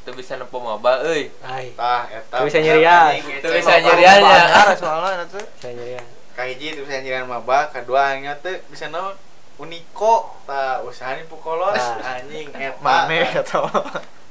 teu 0.00 0.16
bisa 0.16 0.40
nempo 0.40 0.56
maba 0.56 1.04
euy 1.04 1.28
ai 1.44 1.76
tah 1.76 2.08
eta 2.08 2.40
bisa 2.40 2.56
nyerian. 2.56 3.20
anjing, 3.20 3.44
Teu 3.44 3.52
ngecek 3.52 3.60
bisa 3.60 3.74
nyerian. 3.84 4.18
ya. 4.24 4.72
Soalnya 4.72 5.28
teh 5.28 5.44
saya 5.60 5.72
nyerian 5.76 6.06
kahiji 6.40 6.72
teu 6.72 6.88
bisa 6.88 7.04
nyerian 7.04 7.28
maba 7.28 7.68
kedua 7.68 8.16
aingnya 8.16 8.32
teh 8.40 8.64
bisa 8.72 8.88
naon 8.88 9.12
uniko 9.60 10.40
tah 10.48 10.80
usaha 10.80 11.12
ni 11.12 11.28
pukolos 11.28 11.76
Tah. 11.76 12.16
anjing 12.16 12.48
eta 12.48 12.80
maneh 12.80 13.28
eta 13.28 13.60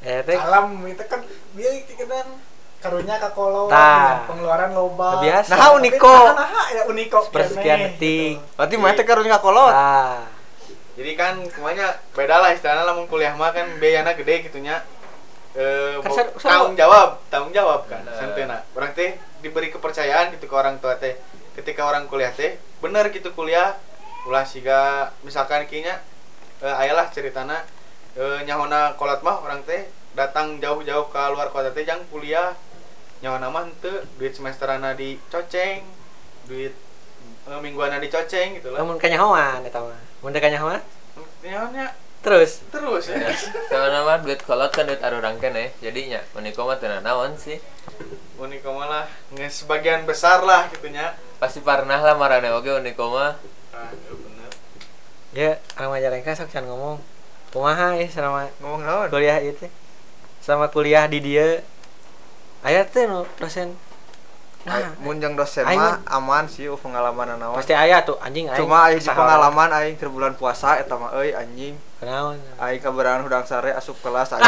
eh 0.01 0.25
alam 0.33 0.73
itu 0.89 1.05
kan 1.05 1.21
dia 1.53 1.69
kan 2.01 2.25
karunya 2.81 3.21
ka 3.21 3.29
kolot 3.37 3.69
Tah. 3.69 4.25
pengeluaran 4.25 4.73
loba 4.73 5.21
Biasa. 5.21 5.53
Nah, 5.53 5.75
uniko. 5.77 6.15
nah, 6.33 6.47
nah, 6.49 6.67
ya 6.73 6.81
uniko 6.89 7.19
Sepersekian 7.29 7.77
keneh, 7.77 7.89
detik. 7.93 8.33
gitu. 8.41 8.55
berarti 8.57 8.75
mah 8.81 8.91
teh 8.97 9.05
karunya 9.05 9.37
kolot 9.37 9.69
tah 9.69 10.25
jadi 10.97 11.11
kan 11.13 11.35
kemanya 11.45 11.93
beda 12.17 12.41
lah 12.41 12.49
istilahnya 12.51 12.89
lamun 12.89 13.05
kuliah 13.05 13.37
mah 13.37 13.53
kan 13.53 13.69
biayana 13.77 14.17
gede 14.17 14.49
gitunya 14.49 14.81
eh 15.53 16.01
Kan 16.01 16.25
tanggung 16.41 16.73
jawab 16.73 17.21
tanggung 17.29 17.53
jawab 17.53 17.85
kan 17.85 18.01
Bener. 18.01 18.17
santena 18.17 18.57
orang 18.73 18.97
teh 18.97 19.13
diberi 19.45 19.69
kepercayaan 19.69 20.33
gitu 20.33 20.49
ke 20.49 20.55
orang 20.57 20.81
tua 20.81 20.97
teh 20.97 21.13
ketika 21.59 21.83
orang 21.91 22.07
kuliah 22.07 22.31
teh 22.31 22.55
bener 22.79 23.11
gitu 23.11 23.35
kuliah 23.35 23.75
ulah 24.23 24.47
siga 24.47 25.11
misalkan 25.27 25.67
kinya 25.67 25.99
eh, 26.63 26.75
ayalah 26.79 27.11
ceritana 27.11 27.67
eh, 28.15 28.39
nyahona 28.47 28.95
kolot 28.95 29.19
mah 29.19 29.43
orang 29.43 29.59
teh 29.67 29.91
datang 30.15 30.63
jauh-jauh 30.63 31.11
ke 31.11 31.23
luar 31.35 31.51
kota 31.51 31.75
teh 31.75 31.83
jang 31.83 31.99
kuliah 32.07 32.55
nyahona 33.19 33.51
mah 33.51 33.67
henteu 33.67 34.07
duit 34.15 34.31
semesterana 34.31 34.95
dicoceng 34.95 35.83
duit 36.47 36.71
eh, 37.51 37.59
mingguana 37.59 37.99
dicoceng 37.99 38.55
gitu 38.55 38.71
lah. 38.71 38.79
Namun 38.79 38.95
kanyahoan 38.95 39.67
eta 39.67 39.83
mah. 39.83 39.99
Mun 40.23 40.31
teu 40.31 40.39
kanyahoan 40.39 40.79
nyahona 41.43 41.91
terus? 42.19 42.59
Terus 42.69 43.03
ya. 43.07 43.31
Sama 43.67 43.87
nama 43.89 44.19
duit 44.19 44.41
kolot 44.43 44.71
kan 44.71 44.83
duit 44.85 44.99
arurang 44.99 45.39
kene 45.39 45.71
jadinya 45.79 46.19
meniko 46.35 46.67
mah 46.67 46.75
teu 46.75 46.91
naon 46.91 47.35
sih? 47.39 47.59
Uniko 48.39 48.71
malah 48.71 49.07
nge 49.35 49.47
sebagian 49.51 50.07
besar 50.07 50.43
lah 50.43 50.67
gitunya. 50.71 51.15
pasti 51.39 51.63
pernah 51.63 52.03
lah 52.03 52.19
marane 52.19 52.51
oge 52.51 52.71
uniko 52.71 53.15
mah 53.15 53.35
Ah, 53.71 53.87
iya 53.95 54.11
bener. 54.11 54.51
ya 55.31 55.51
orang 55.79 55.89
Majalengka 55.95 56.35
sok 56.35 56.51
can 56.51 56.67
ngomong. 56.67 56.99
Kumaha 57.49 57.95
ya 57.95 58.07
selama 58.11 58.51
ngomong 58.59 58.81
naon? 58.83 59.07
kuliah 59.07 59.39
itu 59.39 59.67
selama 60.39 60.67
kuliah 60.67 61.07
di 61.07 61.19
dia 61.19 61.63
aya 62.63 62.83
teh 62.83 63.07
nu 63.07 63.23
dosen 63.39 63.71
nah 64.59 64.75
mun 64.99 65.15
jeung 65.17 65.33
dosen 65.33 65.63
mah 65.63 66.03
aman 66.05 66.43
sih 66.43 66.67
uh, 66.67 66.75
pengalaman 66.75 67.39
naon 67.39 67.55
pasti 67.55 67.71
aya 67.71 68.03
tuh 68.03 68.19
anjing 68.19 68.43
aing 68.43 68.59
cuma 68.59 68.91
aing 68.91 68.99
di 68.99 69.07
pengalaman 69.07 69.71
aing 69.71 69.95
keur 69.95 70.11
bulan 70.11 70.35
puasa 70.35 70.75
eta 70.75 70.93
mah 70.93 71.15
euy 71.15 71.31
anjing. 71.31 71.79
Kenaon? 71.95 72.35
aing 72.59 72.79
kabarangan 72.79 73.23
hudang 73.23 73.43
sare 73.43 73.71
asup 73.71 73.95
kelas 73.99 74.31
aing 74.31 74.43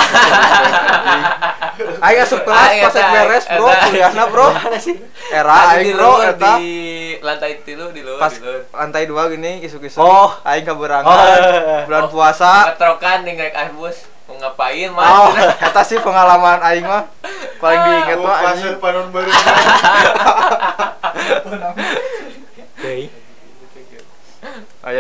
aing 2.05 2.19
asup 2.21 2.41
kelas 2.43 2.69
pas 2.81 2.95
beres 3.07 3.45
bro 3.47 3.71
kuliahna 3.71 4.23
bro. 4.27 4.45
Mana 4.51 4.77
sih? 4.77 4.95
era 5.31 5.53
aing 5.73 5.85
di 5.85 5.91
bro 5.95 6.11
eta. 6.21 6.51
di 6.59 6.71
lantai 7.23 7.51
tilu 7.63 7.85
di 7.95 8.01
luar 8.03 8.19
pas 8.19 8.33
di 8.35 8.51
lantai 8.67 9.03
dua 9.07 9.23
gini 9.27 9.63
isuk-isuk 9.63 9.97
Oh. 9.97 10.31
aing 10.43 10.67
kabarangan 10.67 11.07
Oh. 11.07 11.81
bulan 11.87 12.05
puasa. 12.07 12.75
Ketrokan 12.75 13.23
nih 13.23 13.33
ngerek 13.39 13.73
bus 13.79 14.11
ngapain 14.31 14.87
mas? 14.95 15.11
Oh, 15.11 15.27
eta 15.35 15.83
sih 15.83 15.99
pengalaman 15.99 16.63
aing 16.63 16.87
mah. 16.87 17.03
Paling 17.59 17.79
diinget 17.83 18.15
Oh, 18.15 18.23
mah 18.23 18.47
anjing. 18.47 18.79
panon 18.79 19.11
baru. 19.11 19.27
Deui. 22.79 23.11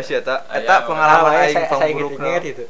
Aya 0.01 0.09
sih 0.09 0.15
eta. 0.17 0.35
Eta 0.49 0.75
pengalaman 0.83 1.31
aing 1.37 1.53
saya 1.53 1.69
saya 1.69 1.93
inget 1.93 2.43
itu. 2.43 2.65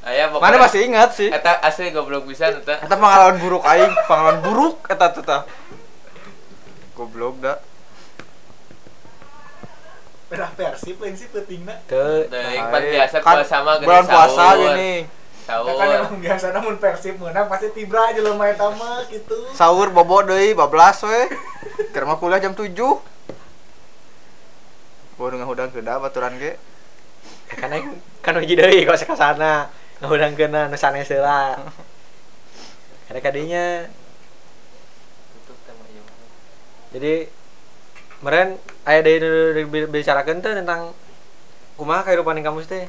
Aya 0.00 0.24
Mana 0.32 0.56
masih 0.56 0.80
ingat 0.84 1.12
sih. 1.12 1.28
eta 1.28 1.60
asli 1.60 1.92
goblok 1.92 2.24
bisa 2.24 2.48
eta 2.48 2.80
Eta 2.80 2.96
pengalaman 2.96 3.36
buruk 3.36 3.60
aing, 3.62 3.92
pengalaman 4.04 4.40
buruk 4.40 4.80
eta 4.88 5.12
teh 5.12 5.20
tah. 5.20 5.44
Goblok 6.92 7.36
dah. 7.38 7.60
Lain 10.34 11.14
sih 11.14 11.28
pentingna. 11.30 11.78
Teu. 11.86 12.26
Teuing 12.26 12.58
Aing. 12.58 12.64
pan 12.66 12.82
biasa 12.82 13.16
Kan 13.20 13.34
puasa 13.38 13.56
mah 13.60 13.74
geuning 13.76 13.86
Bulan 13.86 14.04
puasa 14.08 14.34
sahur. 14.34 14.58
gini. 14.58 14.94
Nah, 15.44 15.56
kan 15.60 15.76
Sahur. 15.76 15.94
emang 15.94 16.16
biasa 16.18 16.46
namun 16.50 16.74
persib 16.80 17.14
menang 17.20 17.46
pasti 17.46 17.68
tibra 17.70 18.08
aja 18.10 18.18
lo 18.18 18.32
main 18.34 18.56
tama 18.56 19.04
gitu. 19.06 19.36
Sahur 19.52 19.92
bobo 19.92 20.24
deui 20.24 20.56
bablas 20.56 21.04
we. 21.04 21.28
Keur 21.92 22.04
mah 22.04 22.16
kuliah 22.16 22.40
jam 22.40 22.50
7. 22.50 22.72
Boh 25.14 25.28
dengan 25.28 25.46
hudang 25.46 25.70
kedah 25.70 25.98
baturan 25.98 26.34
ge. 26.36 26.58
karena 27.46 27.76
kan 28.18 28.34
uji 28.34 28.52
deui 28.52 28.82
kok 28.82 28.98
ke 28.98 29.14
sana 29.14 29.70
ngundang 30.02 30.34
kena 30.34 30.66
nu 30.66 30.74
sanes 30.74 31.06
heula 31.06 31.54
ada 33.06 33.20
kadinya 33.20 33.86
jadi 36.90 37.26
kemarin 38.18 38.58
aya 38.84 39.00
deui 39.02 39.62
bicarakeun 39.86 40.40
teh 40.40 40.52
tentang 40.52 40.94
kumaha 41.74 42.02
kehidupan 42.02 42.38
teh 42.64 42.86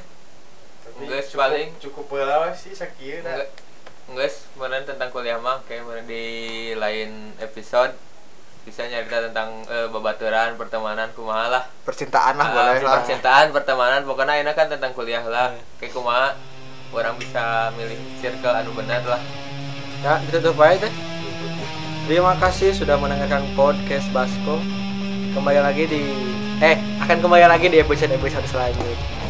Tapi 0.85 1.05
Geus 1.05 1.27
cukup- 1.27 1.41
paling. 1.41 1.67
cukup 1.77 2.05
heula 2.11 2.53
sih 2.53 2.71
sakieu 2.71 3.19
da. 3.19 3.33
Enggak. 3.35 3.49
Enggak, 4.05 4.31
kemarin 4.53 4.83
tentang 4.85 5.09
kuliah 5.09 5.37
mah 5.37 5.65
kayak 5.65 5.81
kemarin 5.81 6.05
di 6.05 6.25
lain 6.73 7.11
episode 7.37 7.91
bisa 8.65 8.81
nyarita 8.83 9.29
tentang 9.29 9.61
eh, 9.65 9.87
babaturan 9.87 10.57
pertemanan 10.57 11.13
kumaha 11.13 11.47
lah. 11.47 11.63
Percintaan 11.85 12.33
lah 12.33 12.43
Ah, 12.43 12.51
boleh 12.51 12.81
lah. 12.81 12.93
percintaan 12.97 13.53
pertemanan 13.53 14.01
pokoknya 14.03 14.41
ini 14.41 14.51
kan 14.51 14.65
tentang 14.65 14.91
kuliah 14.91 15.21
lah. 15.21 15.53
Kayak 15.77 15.93
kumaha 15.93 16.33
orang 16.89 17.15
bisa 17.15 17.69
milih 17.73 17.93
circle 18.17 18.51
anu 18.51 18.73
benar 18.73 19.05
lah. 19.05 19.21
Ya 20.01 20.17
ditutup 20.19 20.57
aja 20.59 20.81
teh 20.81 20.93
terima 22.05 22.37
kasih 22.37 22.69
sudah 22.71 22.95
mendengarkan 22.95 23.41
podcast 23.53 24.05
Basko 24.09 24.61
kembali 25.33 25.57
lagi 25.57 25.83
di 25.85 26.03
eh 26.59 26.77
akan 27.01 27.17
kembali 27.17 27.45
lagi 27.45 27.65
di 27.67 27.81
episode 27.81 28.13
episode 28.13 28.45
selanjutnya 28.45 29.24